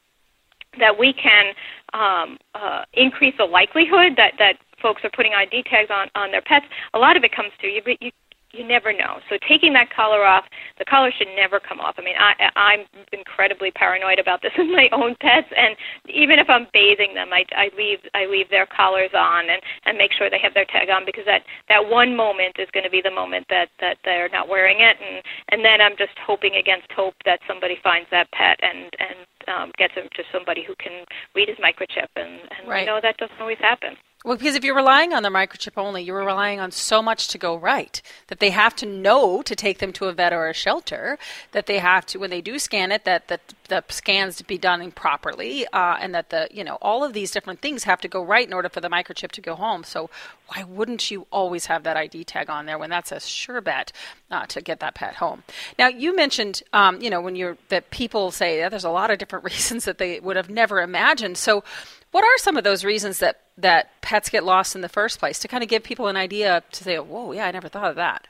[0.78, 1.54] that we can
[1.92, 6.42] um, uh, increase the likelihood that, that folks are putting ID tags on, on their
[6.42, 6.66] pets.
[6.94, 8.10] A lot of it comes to you, you
[8.52, 9.20] you never know.
[9.28, 10.44] So taking that collar off,
[10.78, 11.94] the collar should never come off.
[11.98, 12.80] I mean, I, I'm
[13.12, 15.76] incredibly paranoid about this with my own pets, and
[16.08, 19.98] even if I'm bathing them, I, I leave I leave their collars on and and
[19.98, 22.90] make sure they have their tag on because that that one moment is going to
[22.90, 26.56] be the moment that that they're not wearing it, and and then I'm just hoping
[26.56, 30.74] against hope that somebody finds that pet and and um, gets him to somebody who
[30.76, 32.82] can read his microchip, and and right.
[32.82, 33.96] we know that doesn't always happen.
[34.22, 37.38] Well, because if you're relying on the microchip only, you're relying on so much to
[37.38, 40.52] go right that they have to know to take them to a vet or a
[40.52, 41.18] shelter.
[41.52, 44.90] That they have to, when they do scan it, that the, the scans be done
[44.90, 48.22] properly, uh, and that the you know all of these different things have to go
[48.22, 49.84] right in order for the microchip to go home.
[49.84, 50.10] So
[50.48, 53.90] why wouldn't you always have that ID tag on there when that's a sure bet
[54.30, 55.44] uh, to get that pet home?
[55.78, 59.10] Now you mentioned, um, you know, when you're that people say yeah, there's a lot
[59.10, 61.38] of different reasons that they would have never imagined.
[61.38, 61.64] So
[62.12, 65.38] what are some of those reasons that, that pets get lost in the first place
[65.40, 67.96] to kind of give people an idea to say, whoa, yeah, I never thought of
[67.96, 68.26] that?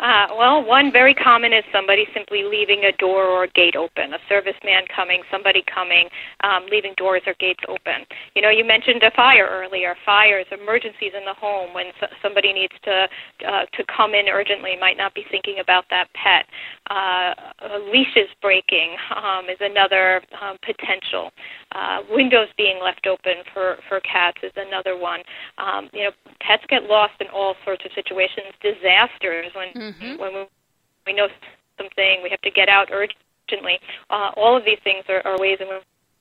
[0.00, 4.12] Uh, well, one very common is somebody simply leaving a door or a gate open,
[4.14, 6.08] a serviceman coming, somebody coming,
[6.44, 8.06] um, leaving doors or gates open.
[8.34, 9.96] You know, you mentioned a fire earlier.
[10.06, 13.08] Fires, emergencies in the home when so- somebody needs to
[13.46, 16.46] uh, to come in urgently, might not be thinking about that pet.
[16.90, 17.34] Uh,
[17.92, 21.30] leashes breaking um, is another um, potential.
[21.72, 25.20] Uh, windows being left open for for cats is another one.
[25.58, 28.54] Um, you know, pets get lost in all sorts of situations.
[28.62, 30.20] Disasters when mm-hmm.
[30.20, 30.46] when we,
[31.06, 31.28] we know
[31.76, 33.78] something, we have to get out urgently.
[34.10, 35.68] Uh, all of these things are, are ways in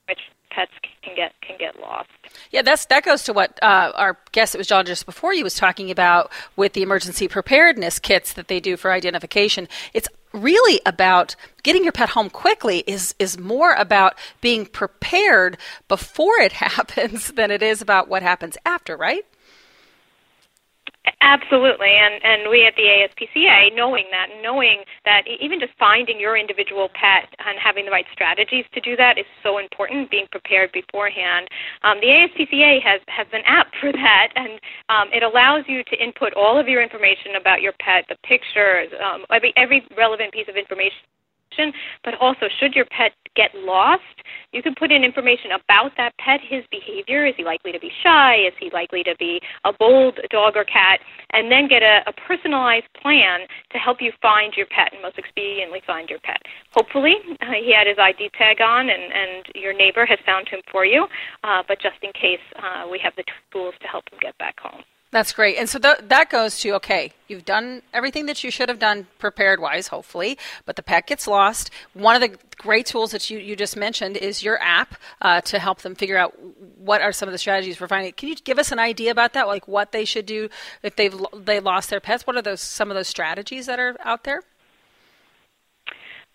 [0.07, 0.72] which pets
[1.03, 2.09] can get can get lost.
[2.51, 5.43] Yeah, that's that goes to what uh, our guest that was John just before you
[5.43, 9.68] was talking about with the emergency preparedness kits that they do for identification.
[9.93, 15.57] It's really about getting your pet home quickly is is more about being prepared
[15.88, 19.26] before it happens than it is about what happens after, right?
[21.22, 26.38] Absolutely, and and we at the ASPCA, knowing that, knowing that even just finding your
[26.38, 30.10] individual pet and having the right strategies to do that is so important.
[30.12, 31.47] Being prepared beforehand.
[31.84, 36.03] Um, the ASPCA has has an app for that, and um, it allows you to
[36.03, 40.47] input all of your information about your pet, the pictures, um, every every relevant piece
[40.47, 40.97] of information
[42.04, 44.04] but also should your pet get lost,
[44.52, 47.26] you can put in information about that pet, his behavior.
[47.26, 48.36] Is he likely to be shy?
[48.48, 51.00] Is he likely to be a bold dog or cat?
[51.32, 53.41] And then get a, a personalized plan
[53.72, 56.41] to help you find your pet and most expediently find your pet.
[56.72, 60.60] Hopefully, uh, he had his ID tag on and, and your neighbor has found him
[60.72, 61.08] for you,
[61.43, 64.60] uh, but just in case, uh, we have the tools to help him get back
[64.60, 64.82] home.
[65.10, 65.58] That's great.
[65.58, 69.08] And so th- that goes to okay, you've done everything that you should have done
[69.20, 71.72] prepared wise, hopefully, but the pet gets lost.
[71.93, 75.60] One of the great tools that you, you just mentioned is your app uh, to
[75.60, 76.34] help them figure out
[76.78, 78.12] what are some of the strategies for finding.
[78.14, 79.47] Can you give us an idea about that?
[79.47, 80.49] Like what they should do
[80.84, 82.28] if they've they lost their pets?
[82.28, 84.41] What are those some of those strategies that are out there?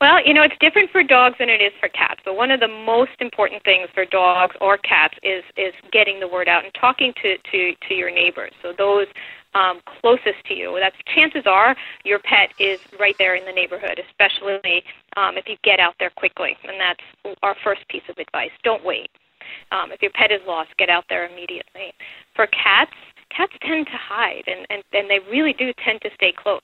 [0.03, 2.21] Well, you know, it's different for dogs than it is for cats.
[2.25, 6.27] But one of the most important things for dogs or cats is is getting the
[6.27, 8.51] word out and talking to to to your neighbors.
[8.63, 9.07] So those
[9.55, 10.77] um, closest to you.
[10.81, 14.83] That's chances are your pet is right there in the neighborhood, especially
[15.17, 16.57] um, if you get out there quickly.
[16.65, 18.51] And that's our first piece of advice.
[18.65, 19.09] Don't wait.
[19.71, 21.95] Um, if your pet is lost, get out there immediately.
[22.35, 22.91] For cats,
[23.35, 26.61] cats tend to hide and, and, and they really do tend to stay close.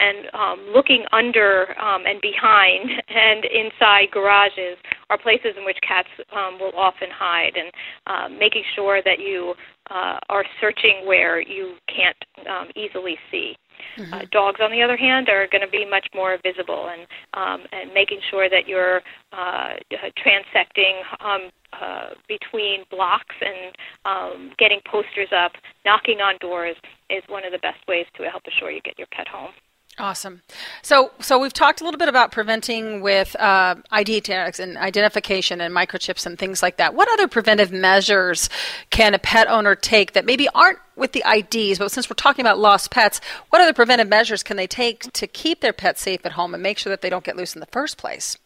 [0.00, 4.78] And um, looking under um, and behind and inside garages
[5.10, 7.72] are places in which cats um, will often hide, and
[8.06, 9.54] uh, making sure that you
[9.90, 12.16] uh, are searching where you can't
[12.48, 13.56] um, easily see.
[13.96, 14.14] Mm-hmm.
[14.14, 17.66] Uh, dogs, on the other hand, are going to be much more visible, and um,
[17.72, 19.00] and making sure that you're
[19.32, 19.74] uh,
[20.18, 25.52] transecting um, uh, between blocks and um, getting posters up,
[25.84, 26.76] knocking on doors
[27.10, 29.52] is one of the best ways to help assure you get your pet home.
[29.98, 30.42] Awesome.
[30.82, 35.60] So, so we've talked a little bit about preventing with uh, ID tags and identification
[35.60, 36.94] and microchips and things like that.
[36.94, 38.48] What other preventive measures
[38.90, 42.44] can a pet owner take that maybe aren't with the IDs, but since we're talking
[42.44, 43.20] about lost pets,
[43.50, 46.62] what other preventive measures can they take to keep their pets safe at home and
[46.62, 48.38] make sure that they don't get loose in the first place?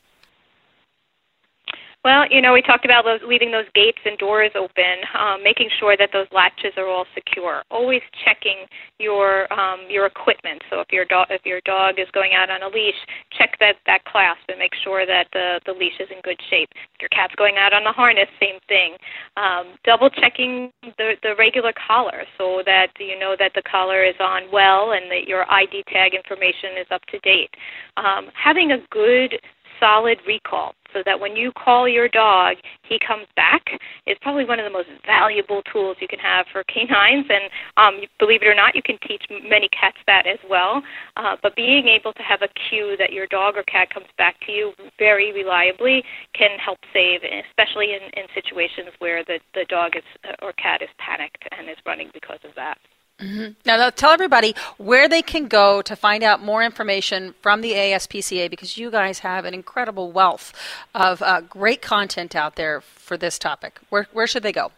[2.05, 5.69] Well, you know, we talked about those, leaving those gates and doors open, um, making
[5.79, 7.63] sure that those latches are all secure.
[7.71, 8.67] Always checking
[8.99, 10.63] your um, your equipment.
[10.69, 12.99] So if your dog if your dog is going out on a leash,
[13.31, 16.71] check that that clasp and make sure that the the leash is in good shape.
[16.73, 18.97] If your cat's going out on the harness, same thing.
[19.37, 24.17] Um, double checking the the regular collar so that you know that the collar is
[24.19, 27.55] on well and that your ID tag information is up to date.
[27.97, 29.39] Um, having a good
[29.79, 33.63] solid recall so that when you call your dog, he comes back
[34.07, 37.27] is probably one of the most valuable tools you can have for canines.
[37.29, 40.83] And um, believe it or not, you can teach many cats that as well.
[41.17, 44.37] Uh, but being able to have a cue that your dog or cat comes back
[44.47, 46.03] to you very reliably
[46.35, 50.03] can help save, especially in, in situations where the, the dog is
[50.43, 52.79] or cat is panicked and is running because of that.
[53.23, 53.53] Mm-hmm.
[53.65, 58.51] Now, tell everybody where they can go to find out more information from the ASPCA
[58.51, 60.53] because you guys have an incredible wealth
[60.95, 63.79] of uh, great content out there for this topic.
[63.91, 64.73] Where, where should they go?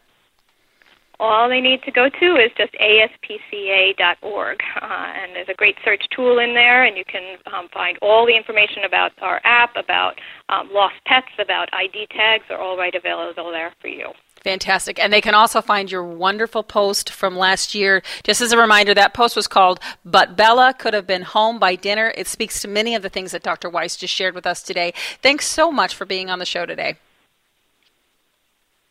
[1.21, 6.05] All they need to go to is just aspca.org, uh, and there's a great search
[6.11, 10.19] tool in there, and you can um, find all the information about our app, about
[10.49, 14.11] um, lost pets, about ID tags, are all right available there for you.
[14.45, 14.99] Fantastic.
[14.99, 18.03] And they can also find your wonderful post from last year.
[18.23, 21.77] Just as a reminder, that post was called But Bella Could Have Been Home by
[21.77, 22.13] Dinner.
[22.15, 23.71] It speaks to many of the things that Dr.
[23.71, 24.93] Weiss just shared with us today.
[25.23, 26.99] Thanks so much for being on the show today.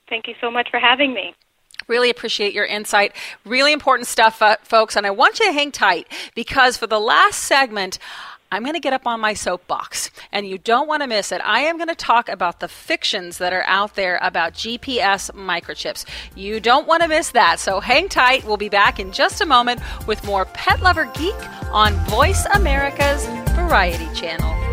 [0.09, 1.35] Thank you so much for having me.
[1.87, 3.15] Really appreciate your insight.
[3.45, 4.95] Really important stuff, uh, folks.
[4.95, 7.99] And I want you to hang tight because for the last segment,
[8.53, 11.41] I'm going to get up on my soapbox, and you don't want to miss it.
[11.43, 16.05] I am going to talk about the fictions that are out there about GPS microchips.
[16.35, 18.45] You don't want to miss that, so hang tight.
[18.45, 21.33] We'll be back in just a moment with more Pet Lover Geek
[21.71, 23.25] on Voice America's
[23.55, 24.72] Variety Channel.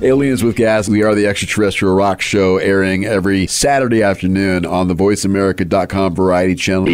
[0.00, 0.88] Aliens with Gas.
[0.88, 6.84] We are the extraterrestrial rock show airing every Saturday afternoon on the VoiceAmerica.com variety channel.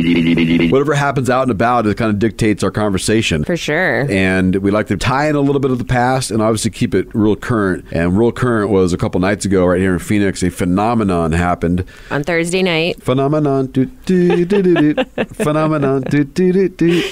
[0.71, 3.45] Whatever happens out and about, it kind of dictates our conversation.
[3.45, 4.11] For sure.
[4.11, 6.95] And we like to tie in a little bit of the past and obviously keep
[6.95, 7.85] it real current.
[7.93, 11.85] And real current was a couple nights ago right here in Phoenix, a phenomenon happened.
[12.11, 13.03] On Thursday night.
[13.03, 13.67] Phenomenon.
[13.67, 15.05] Do, do, do, do, do.
[15.35, 16.03] phenomenon.
[16.03, 17.03] Do, do, do, do.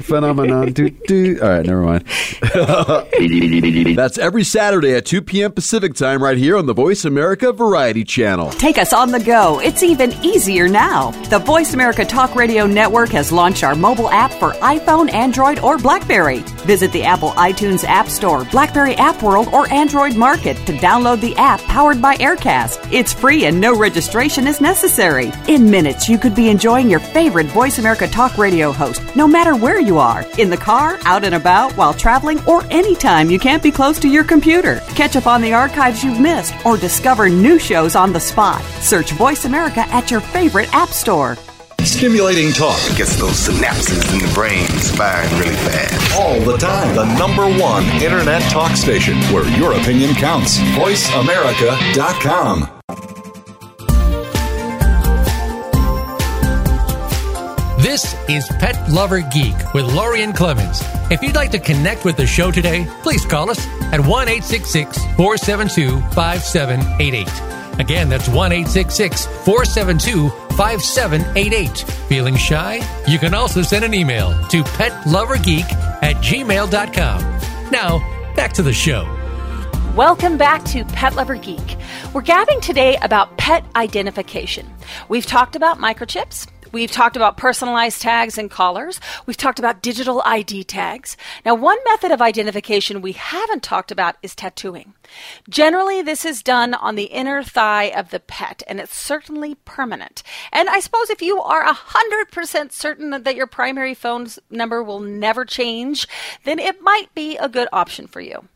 [0.00, 0.72] Phenomenon.
[0.72, 1.38] Do, do.
[1.42, 2.04] All right, never mind.
[3.96, 5.52] That's every Saturday at 2 p.m.
[5.52, 8.50] Pacific time right here on the Voice America Variety Channel.
[8.50, 9.60] Take us on the go.
[9.60, 11.12] It's even easier now.
[11.28, 15.78] The Voice America Talk Radio Network has launched our mobile app for iPhone, Android, or
[15.78, 16.38] Blackberry.
[16.66, 21.36] Visit the Apple iTunes App Store, Blackberry App World, or Android Market to download the
[21.36, 22.88] app powered by Aircast.
[22.92, 25.32] It's free and no registration is necessary.
[25.48, 29.53] In minutes, you could be enjoying your favorite Voice America Talk Radio host, no matter
[29.56, 33.62] where you are in the car, out and about, while traveling, or anytime you can't
[33.62, 34.80] be close to your computer.
[34.94, 38.62] Catch up on the archives you've missed or discover new shows on the spot.
[38.80, 41.36] Search Voice America at your favorite app store.
[41.80, 46.18] Stimulating talk gets those synapses in the brain firing really fast.
[46.18, 46.96] all the time.
[46.96, 50.58] The number one internet talk station where your opinion counts.
[50.58, 52.73] VoiceAmerica.com.
[57.84, 60.80] This is Pet Lover Geek with Lorien Clemens.
[61.10, 63.58] If you'd like to connect with the show today, please call us
[63.92, 67.78] at 1 866 472 5788.
[67.78, 71.78] Again, that's 1 472 5788.
[72.08, 72.80] Feeling shy?
[73.06, 75.70] You can also send an email to petlovergeek
[76.02, 77.70] at gmail.com.
[77.70, 77.98] Now,
[78.34, 79.04] back to the show.
[79.94, 81.76] Welcome back to Pet Lover Geek.
[82.14, 84.72] We're gabbing today about pet identification.
[85.10, 86.48] We've talked about microchips.
[86.74, 88.98] We've talked about personalized tags and collars.
[89.26, 91.16] We've talked about digital ID tags.
[91.44, 94.94] Now, one method of identification we haven't talked about is tattooing.
[95.48, 100.24] Generally, this is done on the inner thigh of the pet, and it's certainly permanent.
[100.52, 105.44] And I suppose if you are 100% certain that your primary phone number will never
[105.44, 106.08] change,
[106.42, 108.48] then it might be a good option for you.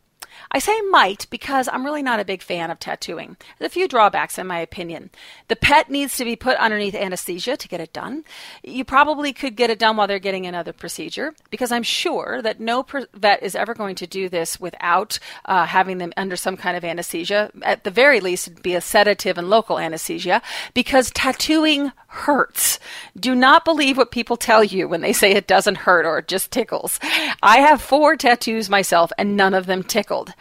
[0.51, 3.37] I say might because I'm really not a big fan of tattooing.
[3.57, 5.11] There's a few drawbacks, in my opinion.
[5.47, 8.23] The pet needs to be put underneath anesthesia to get it done.
[8.63, 12.59] You probably could get it done while they're getting another procedure because I'm sure that
[12.59, 12.83] no
[13.13, 16.83] vet is ever going to do this without uh, having them under some kind of
[16.83, 17.51] anesthesia.
[17.61, 20.41] At the very least, it'd be a sedative and local anesthesia
[20.73, 22.79] because tattooing hurts.
[23.17, 26.27] Do not believe what people tell you when they say it doesn't hurt or it
[26.27, 26.99] just tickles.
[27.43, 30.33] I have four tattoos myself and none of them tickled.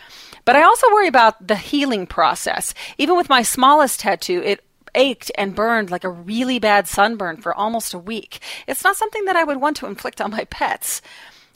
[0.47, 2.73] But I also worry about the healing process.
[2.97, 4.65] Even with my smallest tattoo, it
[4.95, 8.41] ached and burned like a really bad sunburn for almost a week.
[8.67, 11.03] It's not something that I would want to inflict on my pets.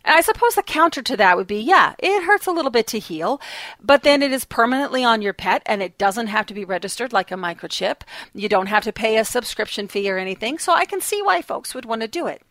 [0.04, 2.86] And I suppose the counter to that would be yeah, it hurts a little bit
[2.88, 3.40] to heal,
[3.80, 7.12] but then it is permanently on your pet and it doesn't have to be registered
[7.12, 8.02] like a microchip.
[8.34, 11.42] You don't have to pay a subscription fee or anything, so I can see why
[11.42, 12.42] folks would want to do it.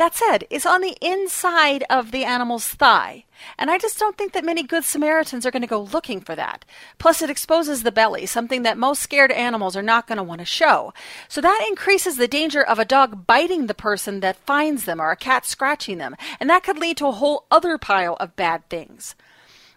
[0.00, 3.26] That said, it's on the inside of the animal's thigh.
[3.58, 6.34] And I just don't think that many good Samaritans are going to go looking for
[6.34, 6.64] that.
[6.96, 10.38] Plus, it exposes the belly, something that most scared animals are not going to want
[10.38, 10.94] to show.
[11.28, 15.10] So that increases the danger of a dog biting the person that finds them or
[15.10, 16.16] a cat scratching them.
[16.40, 19.14] And that could lead to a whole other pile of bad things.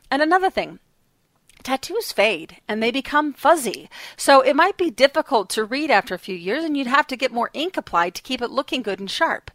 [0.09, 0.79] And another thing,
[1.63, 3.89] tattoos fade and they become fuzzy.
[4.15, 7.17] So it might be difficult to read after a few years and you'd have to
[7.17, 9.51] get more ink applied to keep it looking good and sharp.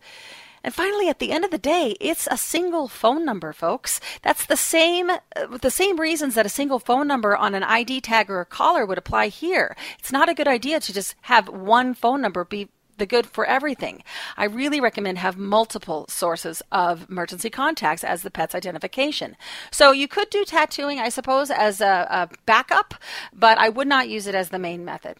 [0.62, 4.00] And finally, at the end of the day, it's a single phone number, folks.
[4.22, 5.18] That's the same, uh,
[5.60, 8.84] the same reasons that a single phone number on an ID tag or a collar
[8.84, 9.76] would apply here.
[9.98, 13.46] It's not a good idea to just have one phone number be the good for
[13.46, 14.02] everything.
[14.36, 19.36] I really recommend have multiple sources of emergency contacts as the pet's identification.
[19.70, 22.94] So you could do tattooing, I suppose, as a, a backup,
[23.32, 25.18] but I would not use it as the main method.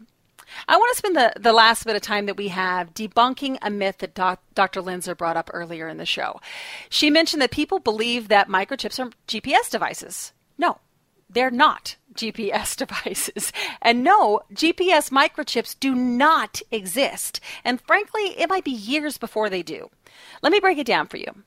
[0.66, 3.70] I want to spend the, the last bit of time that we have debunking a
[3.70, 4.80] myth that doc, Dr.
[4.80, 6.40] Loenser brought up earlier in the show.
[6.88, 10.32] She mentioned that people believe that microchips are GPS devices.
[10.56, 10.78] No,
[11.30, 13.52] they're not GPS devices.
[13.82, 17.40] And no, GPS microchips do not exist.
[17.64, 19.90] And frankly, it might be years before they do.
[20.42, 21.44] Let me break it down for you.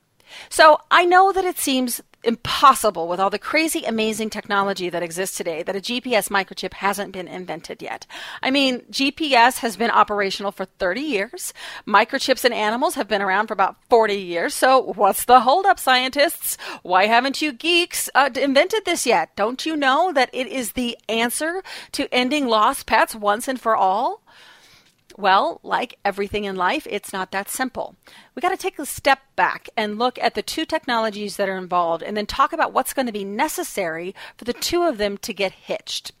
[0.48, 5.36] So I know that it seems impossible with all the crazy, amazing technology that exists
[5.36, 8.06] today that a GPS microchip hasn't been invented yet.
[8.42, 11.52] I mean, GPS has been operational for 30 years.
[11.86, 14.54] Microchips in animals have been around for about 40 years.
[14.54, 16.56] So what's the holdup, scientists?
[16.82, 19.34] Why haven't you geeks uh, invented this yet?
[19.36, 21.62] Don't you know that it is the answer
[21.92, 24.22] to ending lost pets once and for all?
[25.16, 27.96] Well, like everything in life, it's not that simple.
[28.34, 31.58] We got to take a step back and look at the two technologies that are
[31.58, 35.18] involved and then talk about what's going to be necessary for the two of them
[35.18, 36.12] to get hitched.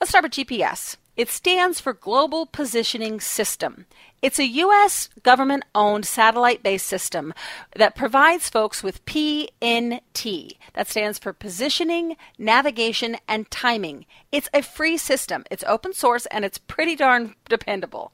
[0.00, 0.96] Let's start with GPS.
[1.16, 3.86] It stands for Global Positioning System.
[4.22, 5.08] It's a U.S.
[5.22, 7.34] government owned satellite based system
[7.74, 10.52] that provides folks with PNT.
[10.74, 14.06] That stands for Positioning, Navigation, and Timing.
[14.32, 18.12] It's a free system, it's open source, and it's pretty darn dependable.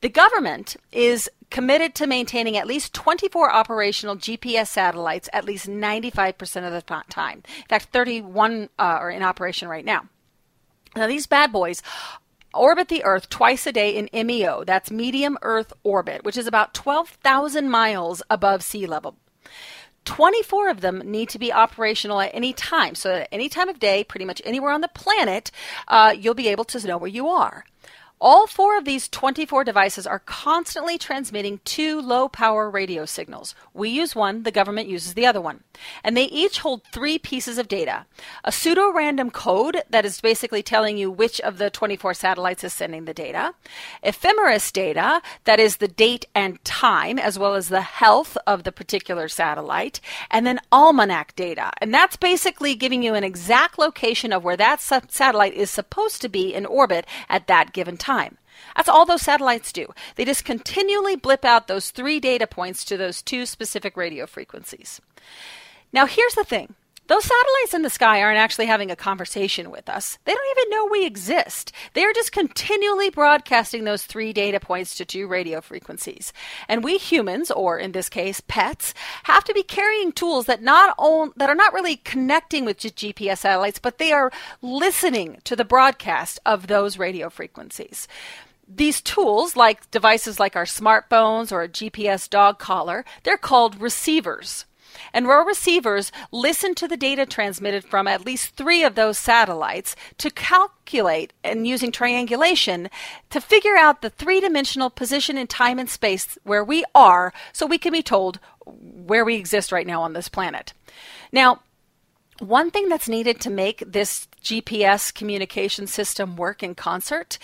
[0.00, 6.66] The government is committed to maintaining at least 24 operational GPS satellites at least 95%
[6.66, 7.42] of the time.
[7.58, 10.08] In fact, 31 uh, are in operation right now.
[10.96, 11.82] Now, these bad boys
[12.54, 16.74] orbit the Earth twice a day in MEO, that's medium Earth orbit, which is about
[16.74, 19.16] 12,000 miles above sea level.
[20.04, 22.94] 24 of them need to be operational at any time.
[22.94, 25.50] So, at any time of day, pretty much anywhere on the planet,
[25.88, 27.64] uh, you'll be able to know where you are.
[28.24, 33.56] All four of these 24 devices are constantly transmitting two low power radio signals.
[33.74, 35.64] We use one, the government uses the other one.
[36.04, 38.06] And they each hold three pieces of data
[38.44, 42.72] a pseudo random code that is basically telling you which of the 24 satellites is
[42.72, 43.54] sending the data,
[44.04, 48.70] ephemeris data that is the date and time, as well as the health of the
[48.70, 50.00] particular satellite,
[50.30, 51.72] and then almanac data.
[51.78, 56.28] And that's basically giving you an exact location of where that satellite is supposed to
[56.28, 58.38] be in orbit at that given time time.
[58.76, 59.86] That's all those satellites do.
[60.16, 65.00] They just continually blip out those three data points to those two specific radio frequencies.
[65.92, 66.74] Now, here's the thing
[67.08, 70.18] those satellites in the sky aren't actually having a conversation with us.
[70.24, 71.72] They don't even know we exist.
[71.94, 76.32] They are just continually broadcasting those three data points to two radio frequencies.
[76.68, 78.94] And we humans, or in this case, pets,
[79.24, 83.38] have to be carrying tools that not own, that are not really connecting with GPS
[83.38, 84.30] satellites, but they are
[84.62, 88.06] listening to the broadcast of those radio frequencies
[88.74, 94.64] these tools, like devices like our smartphones or a GPS dog collar, they're called receivers.
[95.12, 99.96] And RO receivers listen to the data transmitted from at least three of those satellites
[100.18, 102.88] to calculate and using triangulation
[103.30, 107.66] to figure out the three dimensional position in time and space where we are so
[107.66, 110.72] we can be told where we exist right now on this planet.
[111.32, 111.60] Now,
[112.38, 117.38] one thing that's needed to make this GPS communication system work in concert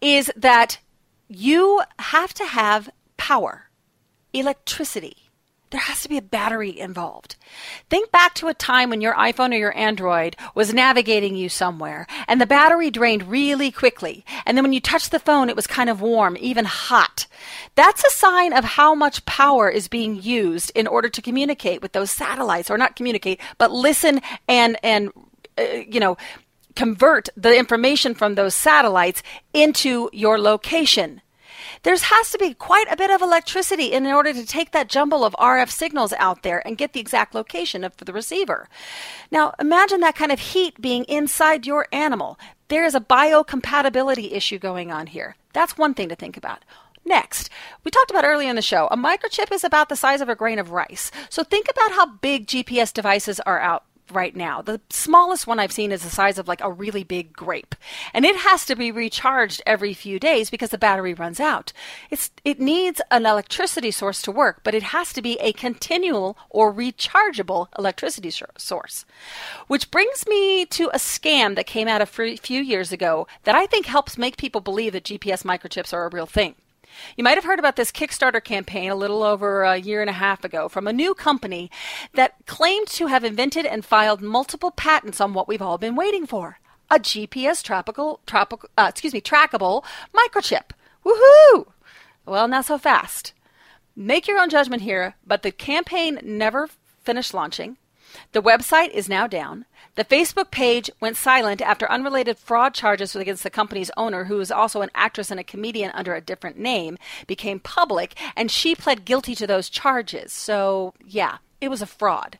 [0.00, 0.78] is that
[1.28, 3.70] you have to have power,
[4.32, 5.23] electricity
[5.74, 7.36] there has to be a battery involved.
[7.90, 12.06] Think back to a time when your iPhone or your Android was navigating you somewhere
[12.28, 14.24] and the battery drained really quickly.
[14.46, 17.26] And then when you touched the phone, it was kind of warm, even hot.
[17.74, 21.92] That's a sign of how much power is being used in order to communicate with
[21.92, 25.10] those satellites, or not communicate, but listen and, and,
[25.58, 26.16] uh, you know,
[26.76, 29.22] convert the information from those satellites
[29.52, 31.20] into your location
[31.84, 35.24] there has to be quite a bit of electricity in order to take that jumble
[35.24, 38.68] of RF signals out there and get the exact location of the receiver.
[39.30, 42.38] Now, imagine that kind of heat being inside your animal.
[42.68, 45.36] There is a biocompatibility issue going on here.
[45.52, 46.64] That's one thing to think about.
[47.04, 47.50] Next,
[47.84, 50.34] we talked about earlier in the show, a microchip is about the size of a
[50.34, 51.10] grain of rice.
[51.28, 54.62] So think about how big GPS devices are out right now.
[54.62, 57.74] The smallest one I've seen is the size of like a really big grape.
[58.12, 61.72] And it has to be recharged every few days because the battery runs out.
[62.10, 66.36] It's, it needs an electricity source to work, but it has to be a continual
[66.50, 69.04] or rechargeable electricity source.
[69.66, 73.66] Which brings me to a scam that came out a few years ago that I
[73.66, 76.54] think helps make people believe that GPS microchips are a real thing.
[77.16, 80.14] You might have heard about this Kickstarter campaign a little over a year and a
[80.14, 81.70] half ago from a new company
[82.14, 86.26] that claimed to have invented and filed multiple patents on what we've all been waiting
[86.26, 86.58] for
[86.90, 89.84] a GPS tropical, tropical uh, excuse me, trackable
[90.14, 90.70] microchip.
[91.04, 91.66] Woohoo!
[92.26, 93.32] Well, not so fast.
[93.96, 96.68] Make your own judgment here, but the campaign never
[97.02, 97.76] finished launching.
[98.32, 99.64] The website is now down.
[99.96, 104.50] The Facebook page went silent after unrelated fraud charges against the company's owner, who is
[104.50, 109.04] also an actress and a comedian under a different name, became public, and she pled
[109.04, 110.32] guilty to those charges.
[110.32, 112.38] So, yeah, it was a fraud.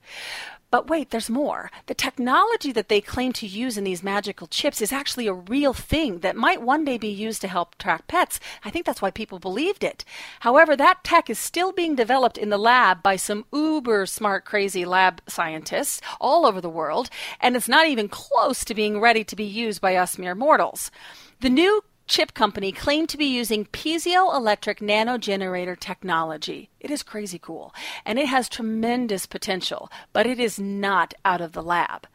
[0.75, 1.70] But wait, there's more.
[1.87, 5.72] The technology that they claim to use in these magical chips is actually a real
[5.72, 8.41] thing that might one day be used to help track pets.
[8.64, 10.05] I think that's why people believed it.
[10.41, 14.85] However, that tech is still being developed in the lab by some uber smart, crazy
[14.85, 17.09] lab scientists all over the world,
[17.41, 20.91] and it's not even close to being ready to be used by us mere mortals.
[21.39, 26.70] The new chip company claimed to be using piezoelectric nanogenerator technology.
[26.80, 27.74] It is crazy cool,
[28.05, 32.07] and it has tremendous potential, but it is not out of the lab.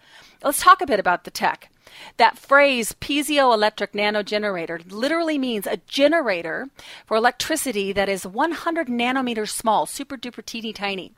[0.43, 1.71] Let's talk a bit about the tech.
[2.17, 6.69] That phrase, piezoelectric nanogenerator, literally means a generator
[7.05, 11.13] for electricity that is 100 nanometers small, super duper teeny tiny.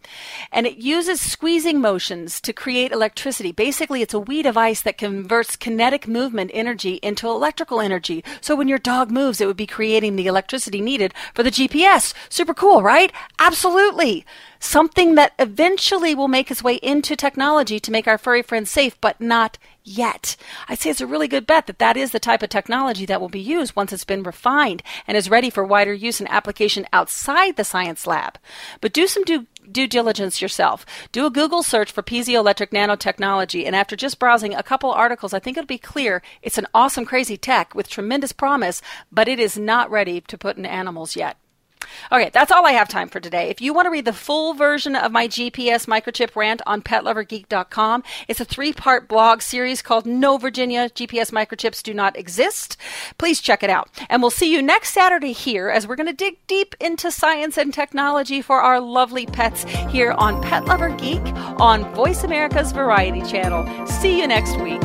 [0.52, 3.52] And it uses squeezing motions to create electricity.
[3.52, 8.24] Basically, it's a wee device that converts kinetic movement energy into electrical energy.
[8.42, 12.14] So when your dog moves, it would be creating the electricity needed for the GPS.
[12.30, 13.12] Super cool, right?
[13.40, 14.26] Absolutely
[14.62, 19.00] something that eventually will make its way into technology to make our furry friends safe,
[19.02, 20.36] but not yet.
[20.68, 23.20] I'd say it's a really good bet that that is the type of technology that
[23.20, 26.88] will be used once it's been refined and is ready for wider use and application
[26.94, 28.38] outside the science lab.
[28.80, 30.86] But do some due, due diligence yourself.
[31.12, 35.40] Do a Google search for piezoelectric nanotechnology, and after just browsing a couple articles, I
[35.40, 39.58] think it'll be clear it's an awesome, crazy tech with tremendous promise, but it is
[39.58, 41.38] not ready to put in animals yet.
[42.12, 43.50] Okay, that's all I have time for today.
[43.50, 48.04] If you want to read the full version of my GPS microchip rant on petlovergeek.com,
[48.28, 52.78] it's a three part blog series called No Virginia GPS Microchips Do Not Exist.
[53.18, 53.90] Please check it out.
[54.10, 57.58] And we'll see you next Saturday here as we're going to dig deep into science
[57.58, 61.22] and technology for our lovely pets here on Pet Lover Geek
[61.60, 63.86] on Voice America's Variety Channel.
[63.86, 64.82] See you next week.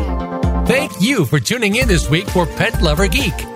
[0.67, 3.56] Thank you for tuning in this week for Pet Lover Geek.